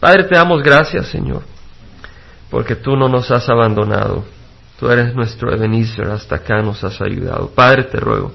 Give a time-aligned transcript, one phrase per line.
[0.00, 1.42] Padre, te damos gracias, Señor,
[2.50, 4.24] porque tú no nos has abandonado.
[4.78, 7.48] Tú eres nuestro Ebenezer, hasta acá nos has ayudado.
[7.48, 8.32] Padre, te ruego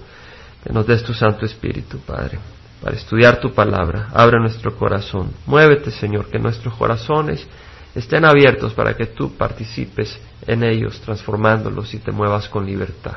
[0.63, 2.37] que nos des tu Santo Espíritu, Padre,
[2.81, 4.09] para estudiar tu palabra.
[4.13, 5.31] Abre nuestro corazón.
[5.45, 7.47] Muévete, Señor, que nuestros corazones
[7.95, 13.15] estén abiertos para que tú participes en ellos, transformándolos y te muevas con libertad.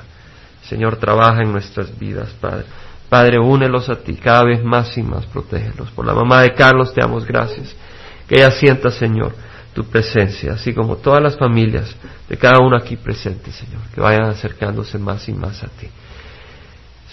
[0.69, 2.67] Señor, trabaja en nuestras vidas, Padre.
[3.09, 5.91] Padre, únelos a ti, cada vez más y más, protégelos.
[5.91, 7.75] Por la mamá de Carlos te damos gracias.
[8.29, 9.33] Que ella sienta, Señor,
[9.75, 11.95] tu presencia, así como todas las familias
[12.29, 15.89] de cada uno aquí presente, Señor, que vayan acercándose más y más a ti.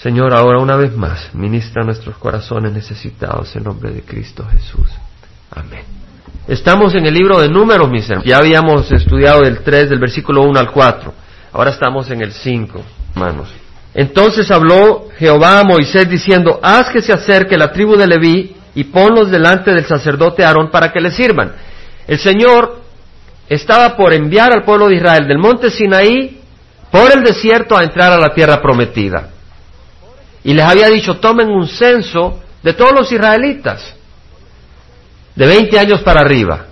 [0.02, 4.90] Señor, ahora una vez más, ministra nuestros corazones necesitados en nombre de Cristo Jesús.
[5.52, 5.84] Amén.
[6.48, 8.26] Estamos en el libro de números, mis hermanos.
[8.26, 11.14] Ya habíamos estudiado del 3, del versículo 1 al 4.
[11.54, 12.82] Ahora estamos en el 5,
[13.14, 13.50] hermanos.
[13.94, 18.86] Entonces habló Jehová a Moisés diciendo, haz que se acerque la tribu de Leví y
[18.86, 21.54] ponlos delante del sacerdote Aarón para que le sirvan.
[22.08, 22.82] El Señor
[23.48, 26.42] estaba por enviar al pueblo de Israel del monte Sinaí
[26.92, 29.30] por el desierto a entrar a la tierra prometida.
[30.44, 33.96] Y les había dicho, tomen un censo de todos los israelitas,
[35.36, 36.68] de 20 años para arriba,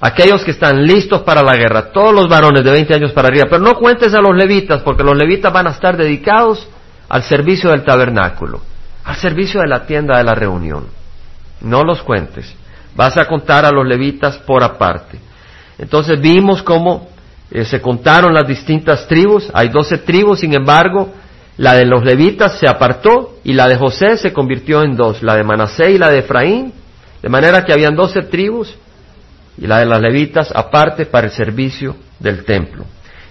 [0.00, 3.46] aquellos que están listos para la guerra, todos los varones de 20 años para arriba,
[3.48, 6.68] pero no cuentes a los levitas, porque los levitas van a estar dedicados
[7.08, 8.60] al servicio del tabernáculo,
[9.04, 11.01] al servicio de la tienda de la reunión.
[11.62, 12.54] No los cuentes.
[12.94, 15.18] Vas a contar a los levitas por aparte.
[15.78, 17.08] Entonces vimos cómo
[17.50, 19.48] eh, se contaron las distintas tribus.
[19.54, 21.12] Hay doce tribus, sin embargo,
[21.56, 25.36] la de los levitas se apartó y la de José se convirtió en dos, la
[25.36, 26.72] de Manasé y la de Efraín,
[27.22, 28.74] de manera que habían doce tribus
[29.58, 32.84] y la de las levitas aparte para el servicio del templo.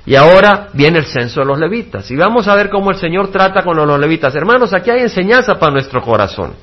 [0.06, 2.10] Y ahora viene el censo de los levitas.
[2.10, 4.34] Y vamos a ver cómo el Señor trata con los levitas.
[4.36, 6.54] Hermanos, aquí hay enseñanza para nuestro corazón.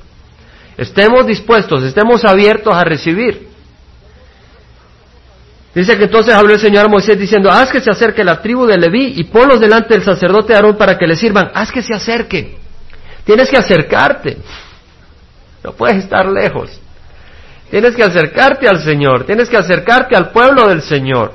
[0.79, 3.49] Estemos dispuestos, estemos abiertos a recibir.
[5.75, 8.65] Dice que entonces habló el Señor a Moisés diciendo, haz que se acerque la tribu
[8.65, 11.51] de Leví y ponlos delante del sacerdote Aarón para que le sirvan.
[11.53, 12.57] Haz que se acerque.
[13.25, 14.37] Tienes que acercarte.
[15.65, 16.79] No puedes estar lejos.
[17.69, 19.25] Tienes que acercarte al Señor.
[19.25, 21.33] Tienes que acercarte al pueblo del Señor.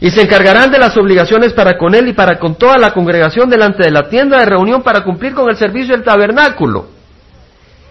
[0.00, 3.48] Y se encargarán de las obligaciones para con él y para con toda la congregación
[3.48, 6.95] delante de la tienda de reunión para cumplir con el servicio del tabernáculo.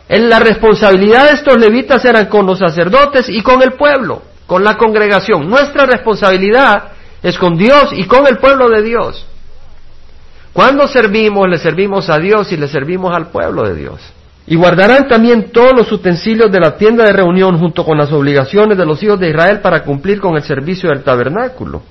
[0.07, 4.63] En la responsabilidad de estos levitas eran con los sacerdotes y con el pueblo, con
[4.63, 5.49] la congregación.
[5.49, 6.91] Nuestra responsabilidad
[7.23, 9.25] es con Dios y con el pueblo de Dios.
[10.53, 13.99] Cuando servimos, le servimos a Dios y le servimos al pueblo de Dios.
[14.47, 18.77] Y guardarán también todos los utensilios de la tienda de reunión junto con las obligaciones
[18.77, 21.81] de los hijos de Israel para cumplir con el servicio del tabernáculo.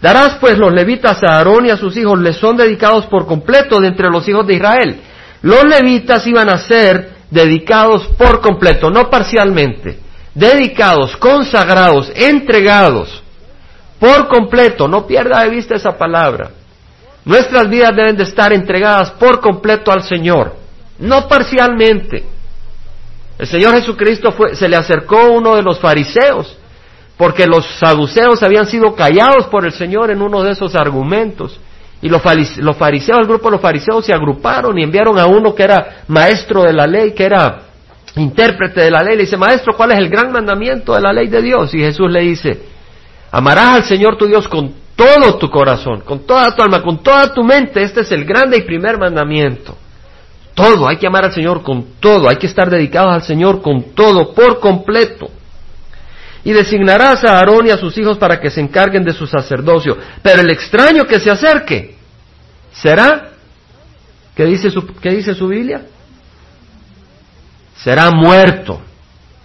[0.00, 3.78] Darás pues los levitas a Aarón y a sus hijos, les son dedicados por completo
[3.78, 5.00] de entre los hijos de Israel.
[5.42, 9.98] Los levitas iban a ser dedicados por completo, no parcialmente,
[10.34, 13.22] dedicados, consagrados, entregados,
[13.98, 16.50] por completo, no pierda de vista esa palabra.
[17.24, 20.56] Nuestras vidas deben de estar entregadas por completo al Señor,
[20.98, 22.22] no parcialmente.
[23.38, 26.58] El Señor Jesucristo fue, se le acercó uno de los fariseos,
[27.16, 31.58] porque los saduceos habían sido callados por el Señor en uno de esos argumentos.
[32.02, 35.62] Y los fariseos, el grupo de los fariseos se agruparon y enviaron a uno que
[35.62, 37.62] era maestro de la ley, que era
[38.16, 39.16] intérprete de la ley.
[39.16, 41.72] Le dice, maestro, ¿cuál es el gran mandamiento de la ley de Dios?
[41.72, 42.60] Y Jesús le dice,
[43.30, 47.32] amarás al Señor tu Dios con todo tu corazón, con toda tu alma, con toda
[47.32, 47.82] tu mente.
[47.82, 49.76] Este es el grande y primer mandamiento.
[50.54, 53.94] Todo, hay que amar al Señor con todo, hay que estar dedicados al Señor con
[53.94, 55.30] todo, por completo.
[56.44, 59.96] Y designarás a Aarón y a sus hijos para que se encarguen de su sacerdocio.
[60.22, 61.96] Pero el extraño que se acerque
[62.72, 63.30] será,
[64.34, 65.82] ¿qué dice su, qué dice su Biblia?
[67.76, 68.80] Será muerto.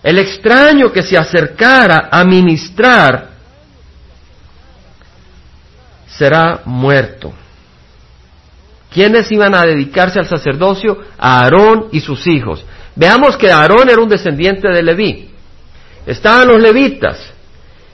[0.02, 3.29] El extraño que se acercara a ministrar
[6.08, 7.34] será muerto.
[8.91, 10.97] ¿Quiénes iban a dedicarse al sacerdocio?
[11.18, 12.66] A Aarón y sus hijos.
[12.96, 15.36] Veamos que Aarón era un descendiente de Leví
[16.07, 17.34] estaban los levitas.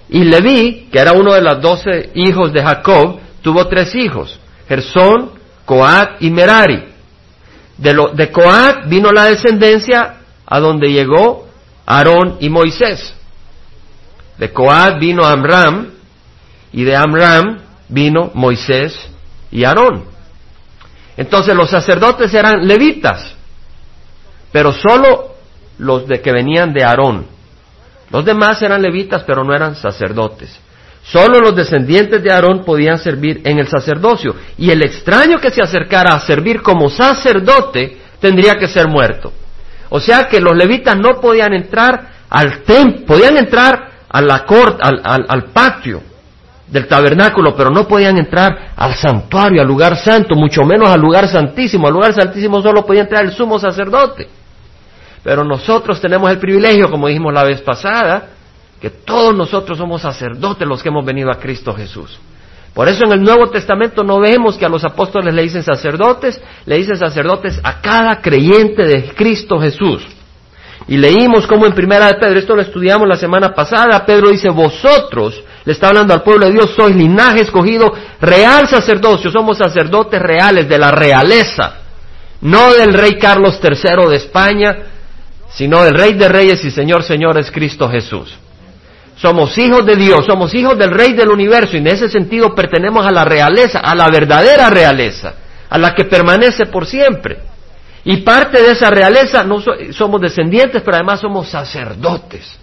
[0.10, 5.32] Y Leví, que era uno de los doce hijos de Jacob, tuvo tres hijos, Gersón,
[5.66, 6.84] Coat y Merari.
[7.78, 11.48] De, lo, Coat vino la descendencia a donde llegó
[11.86, 13.14] Aarón y Moisés.
[14.38, 15.90] De Coat vino Amram
[16.72, 17.60] y de Amram
[17.90, 18.96] vino Moisés
[19.52, 20.06] y Aarón.
[21.18, 23.34] Entonces los sacerdotes eran levitas,
[24.52, 25.36] pero solo
[25.80, 27.33] los de que venían de Aarón.
[28.14, 30.56] Los demás eran levitas, pero no eran sacerdotes.
[31.04, 34.36] Solo los descendientes de Aarón podían servir en el sacerdocio.
[34.56, 39.34] Y el extraño que se acercara a servir como sacerdote tendría que ser muerto.
[39.90, 46.04] O sea que los levitas no podían entrar al templo, podían entrar al, al patio
[46.68, 51.28] del tabernáculo, pero no podían entrar al santuario, al lugar santo, mucho menos al lugar
[51.28, 51.88] santísimo.
[51.88, 54.30] Al lugar santísimo solo podía entrar el sumo sacerdote.
[55.24, 58.30] Pero nosotros tenemos el privilegio, como dijimos la vez pasada,
[58.82, 62.20] que todos nosotros somos sacerdotes los que hemos venido a Cristo Jesús.
[62.74, 66.42] Por eso en el Nuevo Testamento no vemos que a los apóstoles le dicen sacerdotes,
[66.66, 70.06] le dicen sacerdotes a cada creyente de Cristo Jesús.
[70.88, 74.50] Y leímos como en primera de Pedro, esto lo estudiamos la semana pasada, Pedro dice,
[74.50, 77.90] vosotros, le está hablando al pueblo de Dios, sois linaje escogido,
[78.20, 81.76] real sacerdocio, somos sacerdotes reales de la realeza,
[82.42, 84.78] no del rey Carlos III de España,
[85.56, 88.38] sino del rey de reyes y señor señores Cristo Jesús.
[89.16, 93.06] Somos hijos de Dios, somos hijos del Rey del universo y en ese sentido pertenecemos
[93.06, 95.36] a la realeza, a la verdadera realeza,
[95.70, 97.38] a la que permanece por siempre.
[98.04, 102.60] Y parte de esa realeza no somos descendientes, pero además somos sacerdotes.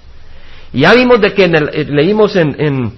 [0.73, 2.93] Y ya vimos de que eh, leímos en, en,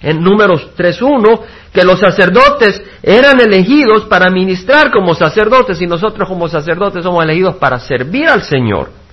[0.00, 1.40] en Números 3.1
[1.72, 7.56] que los sacerdotes eran elegidos para ministrar como sacerdotes y nosotros como sacerdotes somos elegidos
[7.56, 9.03] para servir al Señor.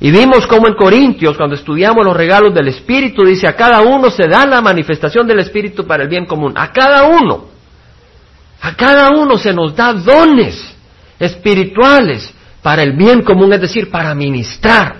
[0.00, 4.10] Y vimos cómo en Corintios, cuando estudiamos los regalos del Espíritu, dice, a cada uno
[4.10, 6.52] se da la manifestación del Espíritu para el bien común.
[6.56, 7.46] A cada uno.
[8.60, 10.74] A cada uno se nos da dones
[11.18, 12.32] espirituales
[12.62, 14.96] para el bien común, es decir, para ministrar,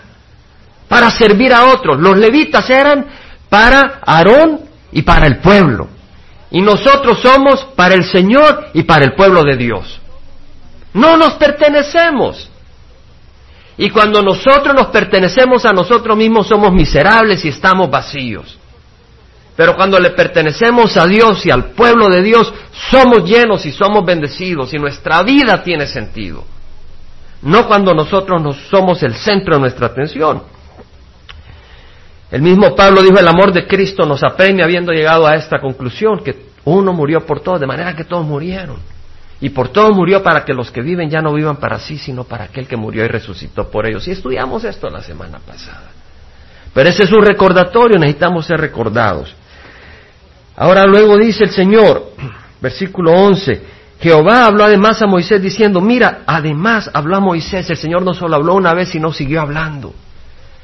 [0.88, 1.98] para servir a otros.
[1.98, 3.06] Los levitas eran
[3.48, 4.60] para Aarón
[4.92, 5.88] y para el pueblo.
[6.50, 10.00] Y nosotros somos para el Señor y para el pueblo de Dios.
[10.92, 12.50] No nos pertenecemos.
[13.76, 18.58] Y cuando nosotros nos pertenecemos a nosotros mismos somos miserables y estamos vacíos.
[19.56, 22.52] Pero cuando le pertenecemos a Dios y al pueblo de Dios,
[22.90, 26.44] somos llenos y somos bendecidos y nuestra vida tiene sentido.
[27.42, 30.42] No cuando nosotros nos somos el centro de nuestra atención.
[32.30, 36.24] El mismo Pablo dijo, el amor de Cristo nos apremia habiendo llegado a esta conclusión,
[36.24, 38.78] que uno murió por todos, de manera que todos murieron.
[39.40, 42.24] Y por todo murió para que los que viven ya no vivan para sí, sino
[42.24, 44.06] para aquel que murió y resucitó por ellos.
[44.08, 45.90] Y estudiamos esto la semana pasada.
[46.72, 49.34] Pero ese es un recordatorio, necesitamos ser recordados.
[50.56, 52.12] Ahora luego dice el Señor,
[52.60, 53.62] versículo 11,
[54.00, 58.36] Jehová habló además a Moisés diciendo, mira, además habló a Moisés, el Señor no solo
[58.36, 59.94] habló una vez, sino siguió hablando.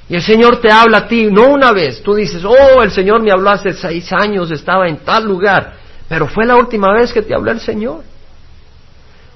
[0.09, 3.23] Y el Señor te habla a ti, no una vez, tú dices, oh, el Señor
[3.23, 5.75] me habló hace seis años, estaba en tal lugar,
[6.09, 8.03] pero fue la última vez que te habló el Señor.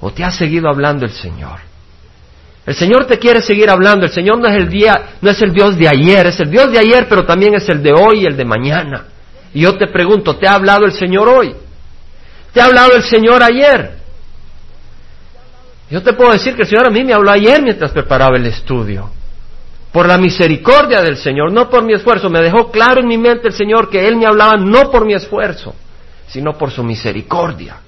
[0.05, 1.61] ¿O te ha seguido hablando el Señor?
[2.67, 4.05] El Señor te quiere seguir hablando.
[4.05, 6.71] El Señor no es el día, no es el Dios de ayer, es el Dios
[6.71, 9.07] de ayer, pero también es el de hoy y el de mañana.
[9.55, 11.55] Y yo te pregunto, ¿te ha hablado el Señor hoy?
[12.53, 13.97] ¿Te ha hablado el Señor ayer?
[15.89, 18.45] Yo te puedo decir que el Señor a mí me habló ayer mientras preparaba el
[18.45, 19.11] estudio.
[19.91, 22.29] Por la misericordia del Señor, no por mi esfuerzo.
[22.29, 25.15] Me dejó claro en mi mente el Señor que Él me hablaba no por mi
[25.15, 25.75] esfuerzo,
[26.27, 27.79] sino por su misericordia.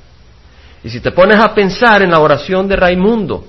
[0.87, 3.45] Y si te pones a pensar en la oración de Raimundo,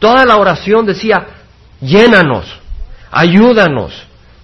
[0.00, 1.24] toda la oración decía,
[1.80, 2.44] llénanos,
[3.12, 3.92] ayúdanos,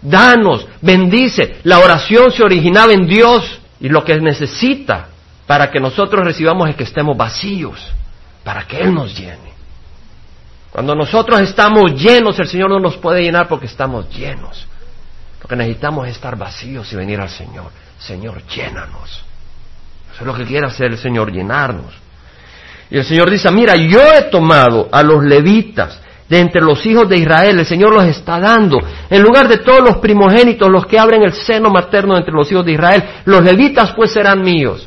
[0.00, 1.56] danos, bendice.
[1.64, 5.08] La oración se originaba en Dios y lo que necesita
[5.48, 7.92] para que nosotros recibamos es que estemos vacíos,
[8.44, 9.52] para que Él nos llene.
[10.70, 14.64] Cuando nosotros estamos llenos, el Señor no nos puede llenar porque estamos llenos.
[15.42, 17.72] Lo que necesitamos es estar vacíos y venir al Señor.
[17.98, 19.24] Señor, llénanos.
[20.14, 22.00] Eso es lo que quiere hacer el Señor, llenarnos.
[22.92, 27.08] Y el Señor dice, mira, yo he tomado a los levitas de entre los hijos
[27.08, 28.76] de Israel, el Señor los está dando.
[29.08, 32.66] En lugar de todos los primogénitos, los que abren el seno materno entre los hijos
[32.66, 34.86] de Israel, los levitas pues serán míos.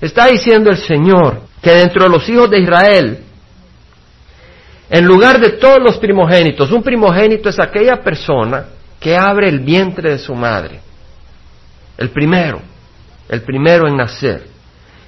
[0.00, 3.18] Está diciendo el Señor que dentro de los hijos de Israel,
[4.88, 8.64] en lugar de todos los primogénitos, un primogénito es aquella persona
[8.98, 10.80] que abre el vientre de su madre.
[11.98, 12.62] El primero,
[13.28, 14.51] el primero en nacer.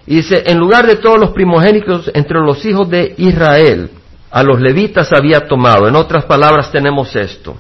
[0.07, 3.91] Y dice, en lugar de todos los primogénitos entre los hijos de Israel,
[4.31, 5.89] a los levitas había tomado.
[5.89, 7.57] En otras palabras tenemos esto.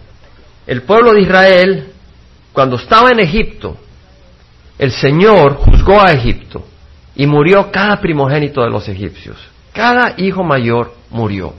[0.66, 1.92] El pueblo de Israel,
[2.52, 3.76] cuando estaba en Egipto,
[4.78, 6.64] el Señor juzgó a Egipto
[7.14, 9.36] y murió cada primogénito de los egipcios.
[9.72, 11.54] Cada hijo mayor murió.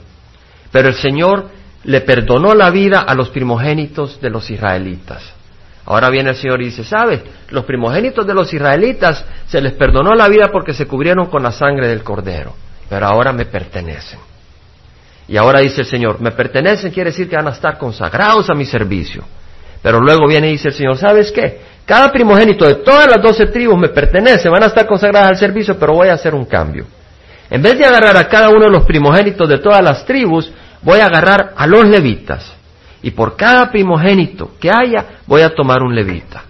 [0.70, 1.48] Pero el Señor
[1.84, 5.22] le perdonó la vida a los primogénitos de los israelitas.
[5.86, 7.20] Ahora viene el Señor y dice, ¿sabes?
[7.50, 11.52] Los primogénitos de los israelitas se les perdonó la vida porque se cubrieron con la
[11.52, 12.54] sangre del cordero,
[12.88, 14.18] pero ahora me pertenecen.
[15.28, 18.54] Y ahora dice el Señor, me pertenecen quiere decir que van a estar consagrados a
[18.54, 19.22] mi servicio.
[19.80, 21.60] Pero luego viene y dice el Señor, ¿sabes qué?
[21.84, 25.78] Cada primogénito de todas las doce tribus me pertenece, van a estar consagrados al servicio,
[25.78, 26.84] pero voy a hacer un cambio.
[27.48, 30.50] En vez de agarrar a cada uno de los primogénitos de todas las tribus,
[30.82, 32.55] voy a agarrar a los levitas
[33.06, 36.42] y por cada primogénito que haya voy a tomar un levita.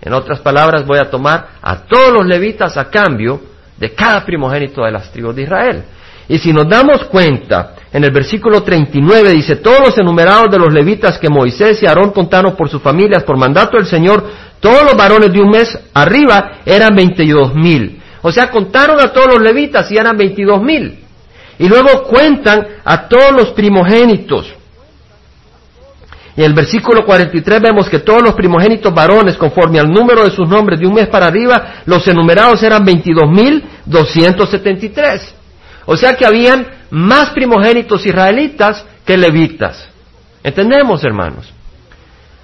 [0.00, 3.40] En otras palabras, voy a tomar a todos los levitas a cambio
[3.76, 5.82] de cada primogénito de las tribus de Israel.
[6.28, 10.72] Y si nos damos cuenta, en el versículo 39 dice, todos los enumerados de los
[10.72, 14.22] levitas que Moisés y Aarón contaron por sus familias, por mandato del Señor,
[14.60, 18.00] todos los varones de un mes arriba eran 22 mil.
[18.22, 21.00] O sea, contaron a todos los levitas y eran 22 mil.
[21.58, 24.55] Y luego cuentan a todos los primogénitos.
[26.36, 30.30] Y en el versículo 43 vemos que todos los primogénitos varones, conforme al número de
[30.30, 35.20] sus nombres de un mes para arriba, los enumerados eran 22.273.
[35.86, 39.88] O sea que habían más primogénitos israelitas que levitas.
[40.44, 41.50] ¿Entendemos, hermanos?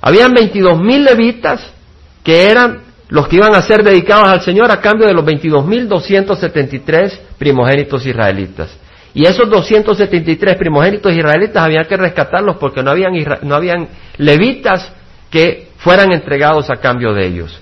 [0.00, 1.60] Habían 22.000 levitas
[2.24, 7.18] que eran los que iban a ser dedicados al Señor a cambio de los 22.273
[7.36, 8.70] primogénitos israelitas.
[9.14, 14.90] Y esos 273 primogénitos israelitas había que rescatarlos porque no habían, no habían levitas
[15.30, 17.60] que fueran entregados a cambio de ellos.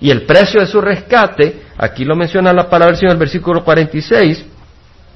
[0.00, 3.62] Y el precio de su rescate, aquí lo menciona la palabra del Señor el versículo
[3.62, 4.46] 46,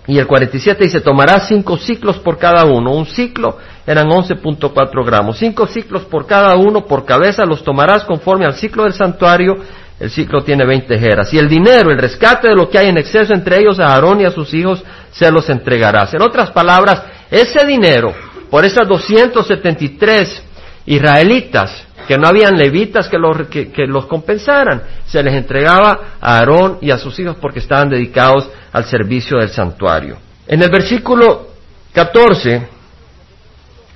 [0.07, 2.93] y el 47 dice, tomará cinco ciclos por cada uno.
[2.93, 5.39] Un ciclo eran 11.4 gramos.
[5.39, 9.57] Cinco ciclos por cada uno, por cabeza, los tomarás conforme al ciclo del santuario
[10.01, 11.33] el ciclo tiene 20 jeras.
[11.33, 14.21] Y el dinero, el rescate de lo que hay en exceso entre ellos, a Aarón
[14.21, 14.83] y a sus hijos,
[15.13, 16.13] se los entregarás.
[16.15, 18.13] En otras palabras, ese dinero,
[18.51, 20.43] por esas 273
[20.87, 26.39] israelitas, que no habían levitas que los, que, que los compensaran, se les entregaba a
[26.39, 30.19] Aarón y a sus hijos porque estaban dedicados al servicio del santuario.
[30.47, 31.49] En el versículo
[31.95, 32.74] 14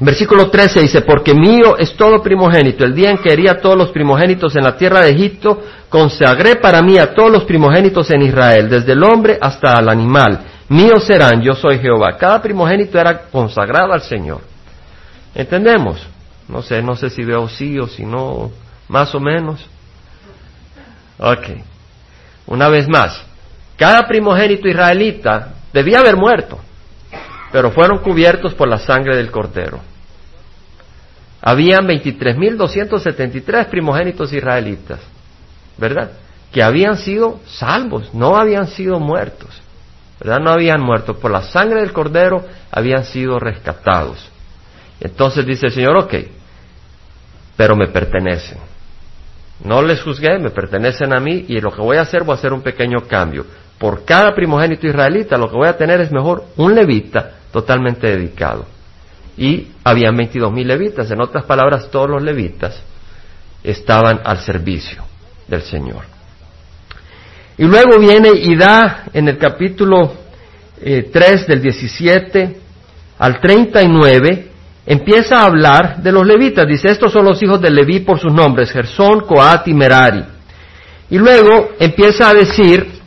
[0.00, 2.84] Versículo 13 dice, porque mío es todo primogénito.
[2.84, 6.82] El día en que hería todos los primogénitos en la tierra de Egipto, consagré para
[6.82, 10.40] mí a todos los primogénitos en Israel, desde el hombre hasta el animal.
[10.68, 12.16] Míos serán, yo soy Jehová.
[12.16, 14.40] Cada primogénito era consagrado al Señor.
[15.34, 16.06] ¿Entendemos?
[16.46, 18.52] No sé, no sé si veo sí o si no,
[18.88, 19.66] más o menos.
[21.18, 21.48] Ok.
[22.46, 23.20] Una vez más,
[23.76, 26.60] cada primogénito israelita debía haber muerto
[27.52, 29.80] pero fueron cubiertos por la sangre del cordero.
[31.40, 35.00] Habían 23.273 primogénitos israelitas,
[35.76, 36.10] ¿verdad?
[36.52, 39.50] Que habían sido salvos, no habían sido muertos,
[40.20, 40.40] ¿verdad?
[40.40, 41.18] No habían muerto.
[41.18, 44.28] Por la sangre del cordero habían sido rescatados.
[45.00, 46.14] Entonces dice el Señor, ok,
[47.56, 48.58] pero me pertenecen.
[49.64, 52.38] No les juzgué, me pertenecen a mí y lo que voy a hacer voy a
[52.38, 53.44] hacer un pequeño cambio.
[53.78, 58.66] Por cada primogénito israelita lo que voy a tener es mejor un levita totalmente dedicado.
[59.36, 62.82] Y habían 22 mil levitas, en otras palabras, todos los levitas
[63.62, 65.04] estaban al servicio
[65.46, 66.02] del Señor.
[67.56, 70.12] Y luego viene y da en el capítulo
[70.80, 72.56] 3 eh, del 17
[73.18, 74.48] al 39,
[74.86, 76.66] empieza a hablar de los levitas.
[76.66, 80.24] Dice, estos son los hijos de Leví por sus nombres, Gersón, Coat y Merari.
[81.10, 82.97] Y luego empieza a decir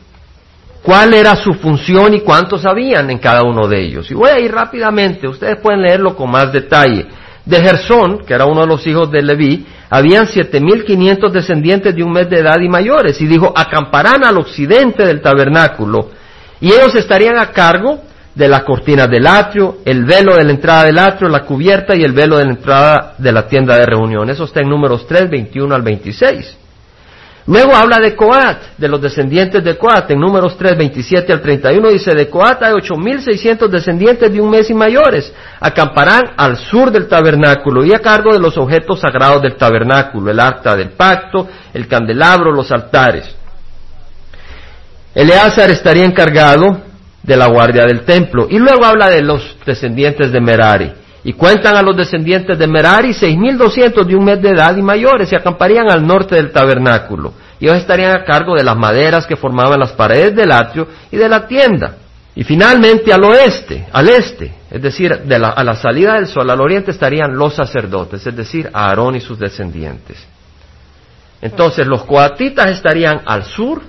[0.82, 4.10] cuál era su función y cuántos habían en cada uno de ellos.
[4.12, 7.08] Y voy a ir rápidamente, ustedes pueden leerlo con más detalle.
[7.46, 11.96] De Gersón, que era uno de los hijos de Leví, habían siete mil quinientos descendientes
[11.96, 16.12] de un mes de edad y mayores, y dijo, acamparán al occidente del tabernáculo,
[16.60, 18.00] y ellos estarían a cargo
[18.36, 22.04] de la cortina del atrio, el velo de la entrada del atrio, la cubierta y
[22.04, 24.30] el velo de la entrada de la tienda de reunión.
[24.30, 26.58] Eso está en números 3, 21 al 26.
[27.48, 31.90] Luego habla de Coat, de los descendientes de Coat, en números 3, 27 al 31
[31.90, 37.08] dice, de Coat hay 8.600 descendientes de un mes y mayores, acamparán al sur del
[37.08, 41.88] tabernáculo y a cargo de los objetos sagrados del tabernáculo, el arca del pacto, el
[41.88, 43.36] candelabro, los altares.
[45.14, 46.92] Eleazar estaría encargado
[47.24, 48.48] de la guardia del templo.
[48.50, 50.92] Y luego habla de los descendientes de Merari.
[51.24, 54.76] Y cuentan a los descendientes de Merari seis mil doscientos de un mes de edad
[54.76, 57.34] y mayores y acamparían al norte del tabernáculo.
[57.60, 61.18] Y ellos estarían a cargo de las maderas que formaban las paredes del atrio y
[61.18, 61.98] de la tienda.
[62.34, 66.50] Y finalmente al oeste, al este, es decir, de la, a la salida del sol,
[66.50, 70.18] al oriente estarían los sacerdotes, es decir, Aarón y sus descendientes.
[71.42, 73.82] Entonces los coatitas estarían al sur,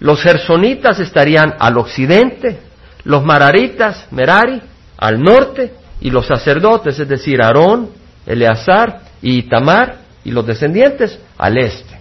[0.00, 2.58] los gersonitas estarían al occidente,
[3.04, 4.60] los mararitas, Merari,
[4.98, 7.90] al norte, y los sacerdotes, es decir, Aarón,
[8.26, 11.98] Eleazar y Tamar y los descendientes al este.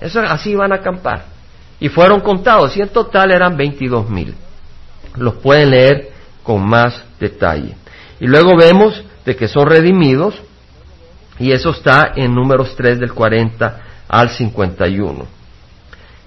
[0.00, 1.26] Eso, así iban a acampar.
[1.80, 4.34] Y fueron contados, y en total eran 22 mil.
[5.16, 6.10] Los pueden leer
[6.42, 7.74] con más detalle.
[8.20, 10.34] Y luego vemos de que son redimidos,
[11.38, 15.26] y eso está en números 3 del 40 al 51.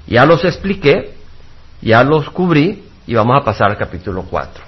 [0.08, 1.14] Ya los expliqué,
[1.82, 4.67] ya los cubrí, y vamos a pasar al capítulo 4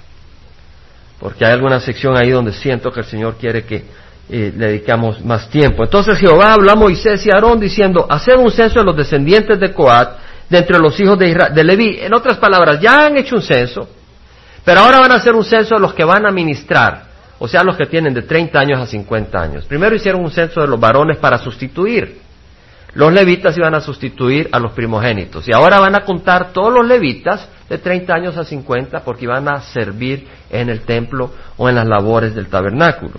[1.20, 3.84] porque hay alguna sección ahí donde siento que el Señor quiere que,
[4.30, 5.82] le dedicamos más tiempo.
[5.82, 9.58] Entonces Jehová habló a Moisés y a Aarón diciendo, haced un censo de los descendientes
[9.58, 11.98] de Coat, de entre los hijos de, Israel, de Leví.
[12.00, 13.88] En otras palabras, ya han hecho un censo,
[14.64, 17.06] pero ahora van a hacer un censo de los que van a ministrar,
[17.40, 19.64] o sea, los que tienen de 30 años a 50 años.
[19.64, 22.19] Primero hicieron un censo de los varones para sustituir.
[22.94, 25.46] Los levitas iban a sustituir a los primogénitos.
[25.46, 29.48] Y ahora van a contar todos los levitas de 30 años a 50 porque iban
[29.48, 33.12] a servir en el templo o en las labores del tabernáculo.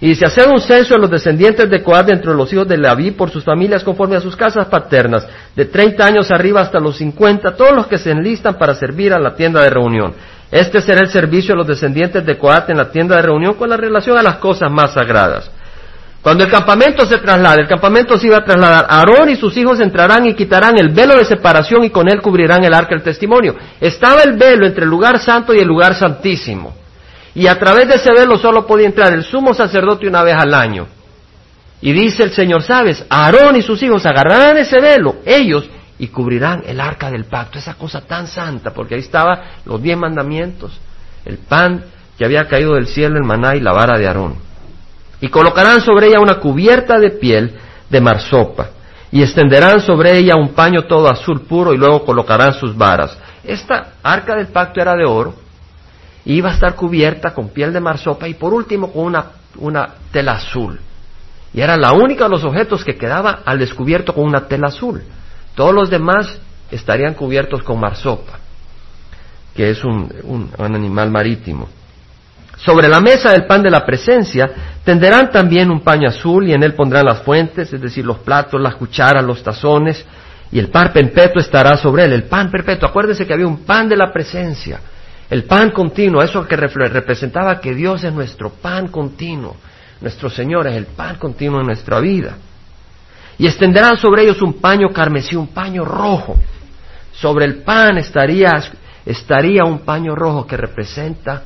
[0.00, 2.76] Y dice, hacer un censo de los descendientes de Coad dentro de los hijos de
[2.76, 6.98] Leví por sus familias conforme a sus casas paternas, de 30 años arriba hasta los
[6.98, 10.14] 50, todos los que se enlistan para servir a la tienda de reunión.
[10.50, 13.70] Este será el servicio de los descendientes de Coat en la tienda de reunión con
[13.70, 15.50] la relación a las cosas más sagradas.
[16.26, 19.78] Cuando el campamento se traslade, el campamento se iba a trasladar, Aarón y sus hijos
[19.78, 23.54] entrarán y quitarán el velo de separación y con él cubrirán el arca del testimonio.
[23.80, 26.74] Estaba el velo entre el lugar santo y el lugar santísimo.
[27.32, 30.52] Y a través de ese velo solo podía entrar el sumo sacerdote una vez al
[30.52, 30.88] año.
[31.80, 33.06] Y dice el Señor, ¿sabes?
[33.08, 37.74] Aarón y sus hijos agarrarán ese velo, ellos, y cubrirán el arca del pacto, esa
[37.74, 40.76] cosa tan santa, porque ahí estaban los diez mandamientos,
[41.24, 41.84] el pan
[42.18, 44.45] que había caído del cielo, el maná y la vara de Aarón.
[45.20, 47.58] Y colocarán sobre ella una cubierta de piel
[47.88, 48.70] de marsopa,
[49.10, 53.16] y extenderán sobre ella un paño todo azul puro, y luego colocarán sus varas.
[53.44, 55.34] Esta arca del pacto era de oro,
[56.24, 59.26] iba a estar cubierta con piel de marsopa y por último con una,
[59.58, 60.78] una tela azul.
[61.54, 65.02] Y era la única de los objetos que quedaba al descubierto con una tela azul.
[65.54, 66.38] Todos los demás
[66.70, 68.40] estarían cubiertos con marsopa,
[69.54, 71.68] que es un, un animal marítimo.
[72.56, 74.50] Sobre la mesa del pan de la presencia
[74.84, 78.60] tenderán también un paño azul y en él pondrán las fuentes, es decir, los platos,
[78.60, 80.04] las cucharas, los tazones,
[80.50, 82.12] y el pan perpetuo estará sobre él.
[82.12, 84.80] El pan perpetuo, acuérdense que había un pan de la presencia
[85.28, 89.56] el pan continuo, eso que representaba que Dios es nuestro pan continuo.
[90.00, 92.36] Nuestro Señor es el pan continuo en nuestra vida.
[93.38, 96.36] Y extenderán sobre ellos un paño carmesí, un paño rojo.
[97.12, 98.52] Sobre el pan estaría,
[99.04, 101.42] estaría un paño rojo que representa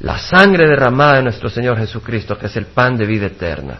[0.00, 3.78] la sangre derramada de nuestro Señor Jesucristo, que es el pan de vida eterna.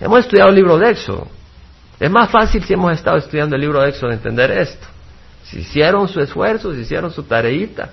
[0.00, 1.28] Hemos estudiado el libro de Éxodo.
[1.98, 4.86] Es más fácil si hemos estado estudiando el libro de Éxodo de entender esto.
[5.44, 7.90] Si hicieron su esfuerzo, si hicieron su tareita,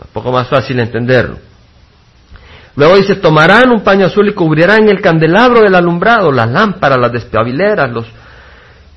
[0.00, 1.38] un poco más fácil entenderlo.
[2.76, 7.12] Luego dice, tomarán un paño azul y cubrirán el candelabro del alumbrado, las lámparas, las
[7.12, 8.06] despabileras, los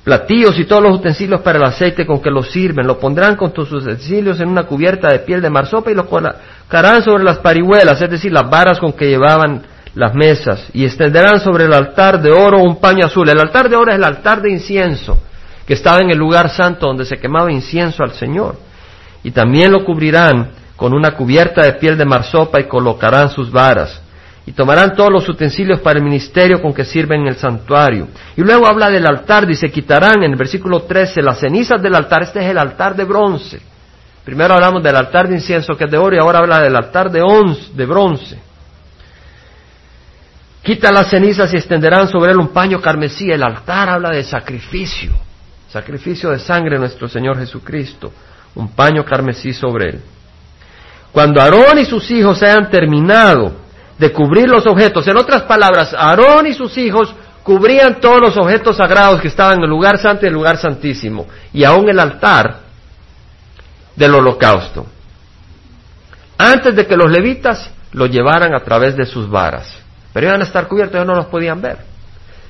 [0.06, 2.86] platillos y todos los utensilios para el aceite con que los sirven.
[2.86, 7.02] Lo pondrán con sus utensilios en una cubierta de piel de marsopa y lo colocarán
[7.02, 9.62] sobre las parihuelas, es decir, las varas con que llevaban
[9.96, 13.28] las mesas, y extenderán sobre el altar de oro un paño azul.
[13.28, 15.18] El altar de oro es el altar de incienso
[15.66, 18.54] que estaba en el lugar santo donde se quemaba incienso al Señor.
[19.24, 24.00] Y también lo cubrirán con una cubierta de piel de marsopa y colocarán sus varas.
[24.46, 28.08] Y tomarán todos los utensilios para el ministerio con que sirven en el santuario.
[28.36, 32.22] Y luego habla del altar, dice, quitarán en el versículo 13 las cenizas del altar.
[32.22, 33.60] Este es el altar de bronce.
[34.24, 37.10] Primero hablamos del altar de incienso que es de oro y ahora habla del altar
[37.10, 37.22] de,
[37.74, 38.38] de bronce.
[40.62, 43.30] Quita las cenizas y extenderán sobre él un paño carmesí.
[43.30, 45.26] El altar habla de sacrificio
[45.76, 48.10] sacrificio de sangre de nuestro Señor Jesucristo,
[48.54, 50.00] un paño carmesí sobre él.
[51.12, 53.65] Cuando Aarón y sus hijos hayan terminado
[53.98, 58.76] de cubrir los objetos, en otras palabras, Aarón y sus hijos cubrían todos los objetos
[58.76, 62.60] sagrados que estaban en el lugar santo y el lugar santísimo, y aún el altar
[63.94, 64.86] del holocausto.
[66.38, 69.78] Antes de que los levitas lo llevaran a través de sus varas,
[70.12, 71.78] pero iban a estar cubiertos, ellos no los podían ver.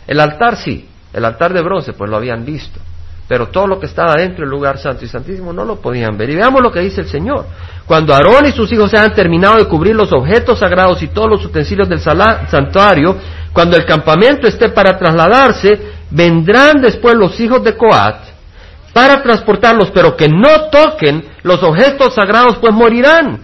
[0.06, 2.80] El altar sí, el altar de bronce, pues lo habían visto
[3.28, 6.30] pero todo lo que estaba dentro del lugar santo y santísimo no lo podían ver.
[6.30, 7.46] Y veamos lo que dice el Señor.
[7.84, 11.30] Cuando Aarón y sus hijos se han terminado de cubrir los objetos sagrados y todos
[11.30, 13.16] los utensilios del santuario,
[13.52, 15.78] cuando el campamento esté para trasladarse,
[16.10, 18.16] vendrán después los hijos de Coat
[18.92, 23.40] para transportarlos, pero que no toquen los objetos sagrados, pues morirán.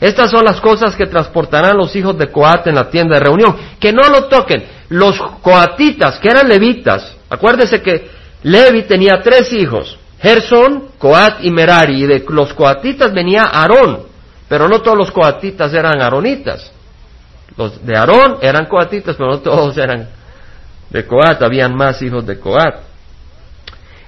[0.00, 3.54] Estas son las cosas que transportarán los hijos de Coat en la tienda de reunión.
[3.78, 4.64] Que no lo toquen.
[4.88, 12.04] Los coatitas, que eran levitas, acuérdese que Levi tenía tres hijos, Gersón, Coat y Merari,
[12.04, 14.04] y de los coatitas venía Aarón,
[14.48, 16.70] pero no todos los coatitas eran aaronitas.
[17.56, 20.08] Los de Aarón eran coatitas, pero no todos eran
[20.90, 22.76] de Coat, habían más hijos de Coat.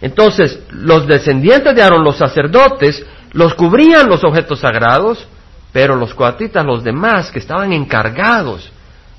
[0.01, 5.27] Entonces, los descendientes de Aarón, los sacerdotes, los cubrían los objetos sagrados,
[5.73, 8.70] pero los coatitas, los demás que estaban encargados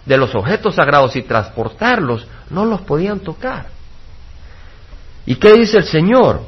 [0.06, 3.75] de los objetos sagrados y transportarlos, no los podían tocar.
[5.26, 6.42] ¿Y qué dice el Señor?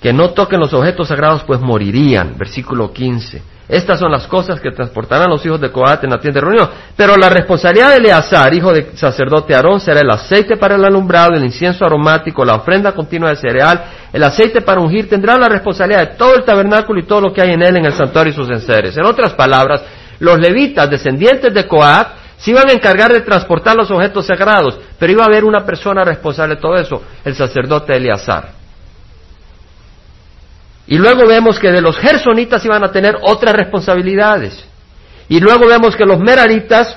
[0.00, 2.36] Que no toquen los objetos sagrados, pues morirían.
[2.38, 3.42] Versículo 15.
[3.68, 6.70] Estas son las cosas que transportarán los hijos de Coat en la tienda de reunión.
[6.96, 11.34] Pero la responsabilidad de Eleazar, hijo de sacerdote Aarón, será el aceite para el alumbrado,
[11.34, 15.08] el incienso aromático, la ofrenda continua de cereal, el aceite para ungir.
[15.08, 17.84] Tendrá la responsabilidad de todo el tabernáculo y todo lo que hay en él en
[17.84, 18.96] el santuario y sus enseres.
[18.96, 19.82] En otras palabras,
[20.18, 25.12] los levitas, descendientes de Coat, se iban a encargar de transportar los objetos sagrados, pero
[25.12, 28.52] iba a haber una persona responsable de todo eso, el sacerdote Eleazar.
[30.86, 34.64] Y luego vemos que de los gersonitas iban a tener otras responsabilidades.
[35.28, 36.96] Y luego vemos que los meraritas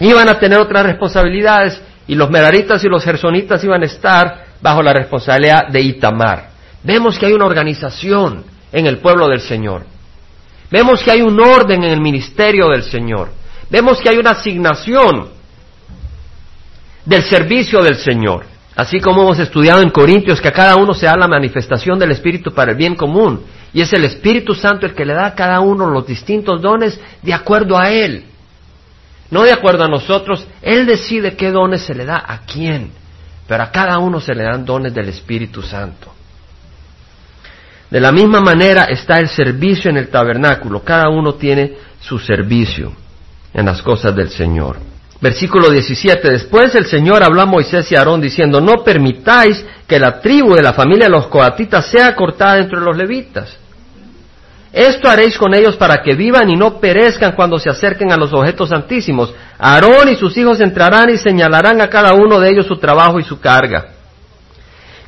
[0.00, 4.82] iban a tener otras responsabilidades y los meraritas y los gersonitas iban a estar bajo
[4.82, 6.50] la responsabilidad de Itamar.
[6.82, 9.84] Vemos que hay una organización en el pueblo del Señor.
[10.70, 13.28] Vemos que hay un orden en el ministerio del Señor.
[13.72, 15.30] Vemos que hay una asignación
[17.06, 18.44] del servicio del Señor.
[18.76, 22.10] Así como hemos estudiado en Corintios que a cada uno se da la manifestación del
[22.10, 23.46] Espíritu para el bien común.
[23.72, 27.00] Y es el Espíritu Santo el que le da a cada uno los distintos dones
[27.22, 28.26] de acuerdo a Él.
[29.30, 30.46] No de acuerdo a nosotros.
[30.60, 32.90] Él decide qué dones se le da a quién.
[33.48, 36.12] Pero a cada uno se le dan dones del Espíritu Santo.
[37.90, 40.84] De la misma manera está el servicio en el tabernáculo.
[40.84, 43.00] Cada uno tiene su servicio
[43.54, 44.76] en las cosas del Señor.
[45.20, 46.30] Versículo 17.
[46.30, 50.54] Después el Señor habló a Moisés y a Aarón diciendo, no permitáis que la tribu
[50.54, 53.56] de la familia de los coatitas sea cortada entre los levitas.
[54.72, 58.32] Esto haréis con ellos para que vivan y no perezcan cuando se acerquen a los
[58.32, 59.32] objetos santísimos.
[59.58, 63.22] Aarón y sus hijos entrarán y señalarán a cada uno de ellos su trabajo y
[63.22, 63.88] su carga.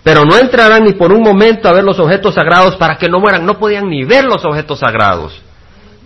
[0.05, 3.19] Pero no entrarán ni por un momento a ver los objetos sagrados para que no
[3.19, 3.47] mueran.
[3.47, 5.41] No podían ni ver los objetos sagrados,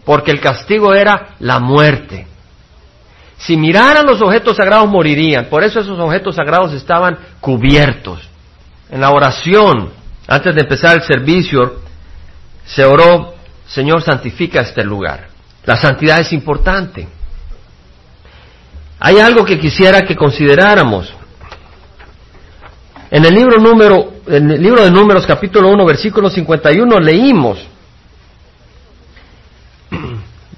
[0.09, 2.27] porque el castigo era la muerte.
[3.37, 5.51] Si miraran los objetos sagrados morirían.
[5.51, 8.27] Por eso esos objetos sagrados estaban cubiertos.
[8.89, 9.91] En la oración,
[10.27, 11.83] antes de empezar el servicio,
[12.65, 13.35] se oró,
[13.67, 15.29] Señor, santifica este lugar.
[15.67, 17.07] La santidad es importante.
[19.01, 21.13] Hay algo que quisiera que consideráramos.
[23.11, 27.59] En el libro número, en el libro de Números, capítulo 1, versículo 51, leímos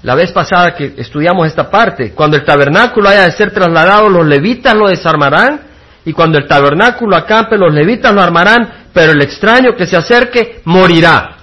[0.03, 4.25] la vez pasada que estudiamos esta parte, cuando el tabernáculo haya de ser trasladado, los
[4.25, 5.61] levitas lo desarmarán,
[6.03, 10.61] y cuando el tabernáculo acampe, los levitas lo armarán, pero el extraño que se acerque
[10.65, 11.37] morirá.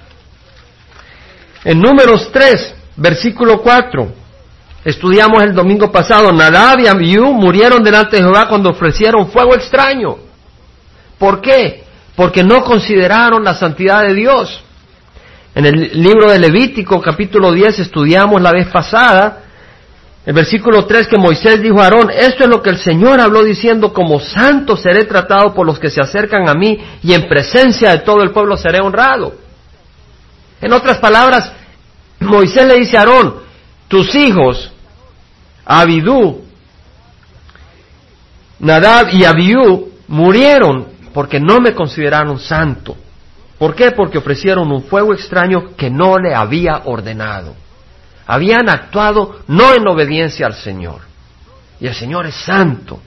[1.63, 4.11] En números 3, versículo 4,
[4.83, 10.17] estudiamos el domingo pasado, Nadab y Abiú murieron delante de Jehová cuando ofrecieron fuego extraño.
[11.17, 11.85] ¿Por qué?
[12.15, 14.63] Porque no consideraron la santidad de Dios.
[15.55, 19.43] En el libro de Levítico, capítulo 10, estudiamos la vez pasada,
[20.25, 23.43] el versículo 3 que Moisés dijo a Aarón, esto es lo que el Señor habló
[23.43, 27.91] diciendo, como santo seré tratado por los que se acercan a mí y en presencia
[27.91, 29.33] de todo el pueblo seré honrado.
[30.61, 31.51] En otras palabras,
[32.19, 33.35] Moisés le dice a Aarón,
[33.87, 34.71] tus hijos,
[35.65, 36.43] Abidú,
[38.59, 42.95] Nadab y Abiú, murieron porque no me consideraron santo.
[43.59, 43.91] ¿Por qué?
[43.91, 47.55] Porque ofrecieron un fuego extraño que no le había ordenado.
[48.25, 51.01] Habían actuado no en obediencia al Señor.
[51.81, 53.01] Y el Señor es santo.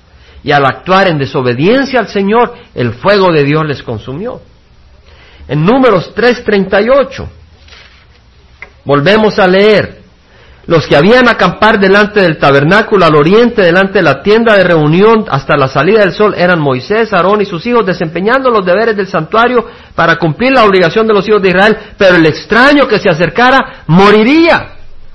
[0.45, 4.43] Y al actuar en desobediencia al Señor, el fuego de Dios les consumió.
[5.49, 7.27] En números 3.38,
[8.85, 10.02] volvemos a leer,
[10.67, 15.25] los que habían acampar delante del tabernáculo al oriente, delante de la tienda de reunión
[15.29, 19.09] hasta la salida del sol, eran Moisés, Aarón y sus hijos desempeñando los deberes del
[19.09, 23.11] santuario para cumplir la obligación de los hijos de Israel, pero el extraño que se
[23.11, 24.69] acercara moriría.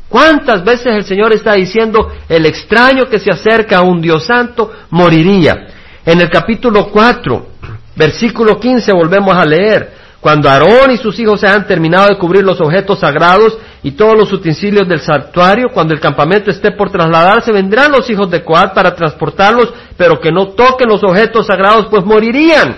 [0.10, 4.72] ¿Cuántas veces el Señor está diciendo el extraño que se acerca a un Dios santo
[4.90, 5.68] moriría?
[6.06, 7.48] En el capítulo 4,
[7.96, 9.97] versículo 15 volvemos a leer,
[10.28, 14.14] cuando Aarón y sus hijos se han terminado de cubrir los objetos sagrados y todos
[14.18, 18.74] los utensilios del santuario, cuando el campamento esté por trasladarse, vendrán los hijos de Coat
[18.74, 22.76] para transportarlos, pero que no toquen los objetos sagrados, pues morirían.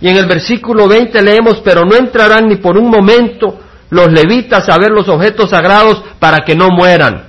[0.00, 3.56] Y en el versículo 20 leemos, pero no entrarán ni por un momento
[3.90, 7.26] los levitas a ver los objetos sagrados para que no mueran.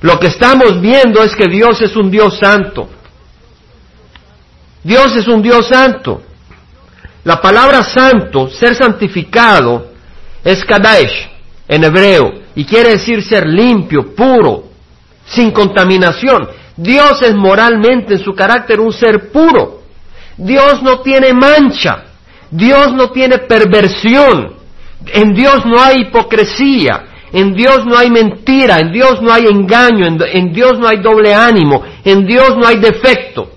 [0.00, 2.88] Lo que estamos viendo es que Dios es un Dios santo.
[4.82, 6.22] Dios es un Dios santo.
[7.24, 9.90] La palabra santo, ser santificado,
[10.42, 11.26] es Kadash
[11.68, 14.64] en hebreo y quiere decir ser limpio, puro,
[15.26, 16.48] sin contaminación.
[16.76, 19.82] Dios es moralmente en su carácter un ser puro.
[20.36, 22.04] Dios no tiene mancha.
[22.50, 24.54] Dios no tiene perversión.
[25.12, 27.04] En Dios no hay hipocresía.
[27.32, 28.78] En Dios no hay mentira.
[28.78, 30.06] En Dios no hay engaño.
[30.06, 31.82] En, en Dios no hay doble ánimo.
[32.02, 33.50] En Dios no hay defecto.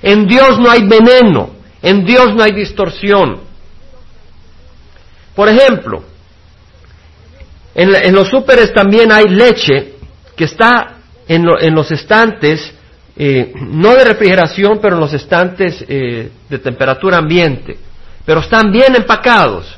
[0.00, 1.53] En Dios no hay veneno.
[1.84, 3.40] En Dios no hay distorsión.
[5.36, 6.02] Por ejemplo,
[7.74, 9.94] En, los súperes también hay leche
[10.36, 12.72] que está en, los estantes,
[13.16, 17.76] eh, no de refrigeración, pero en los estantes eh, de temperatura ambiente,
[18.24, 19.76] pero están bien empacados.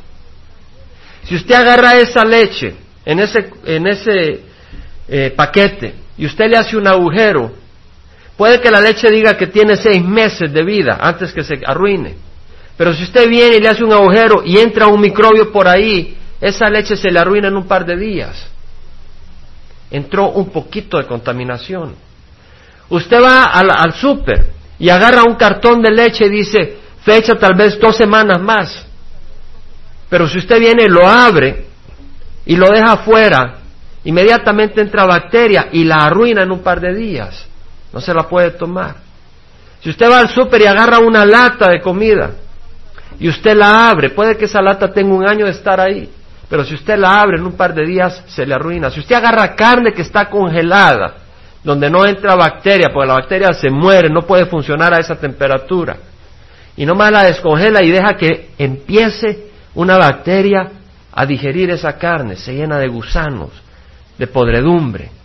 [1.25, 4.41] Si usted agarra esa leche en ese, en ese
[5.09, 7.53] eh, paquete y usted le hace un agujero,
[8.37, 12.17] puede que la leche diga que tiene seis meses de vida antes que se arruine.
[12.77, 16.17] Pero si usted viene y le hace un agujero y entra un microbio por ahí,
[16.41, 18.47] esa leche se le arruina en un par de días.
[19.91, 21.95] Entró un poquito de contaminación.
[22.89, 27.55] Usted va al, al súper y agarra un cartón de leche y dice, fecha tal
[27.57, 28.87] vez dos semanas más.
[30.09, 31.67] Pero si usted viene lo abre
[32.45, 33.59] y lo deja afuera,
[34.05, 37.47] inmediatamente entra bacteria y la arruina en un par de días.
[37.97, 38.97] No se la puede tomar.
[39.83, 42.33] Si usted va al súper y agarra una lata de comida
[43.19, 46.07] y usted la abre, puede que esa lata tenga un año de estar ahí,
[46.47, 48.91] pero si usted la abre en un par de días se le arruina.
[48.91, 51.15] Si usted agarra carne que está congelada,
[51.65, 55.97] donde no entra bacteria, porque la bacteria se muere, no puede funcionar a esa temperatura,
[56.77, 60.71] y nomás la descongela y deja que empiece una bacteria
[61.15, 63.53] a digerir esa carne, se llena de gusanos,
[64.19, 65.16] de podredumbre.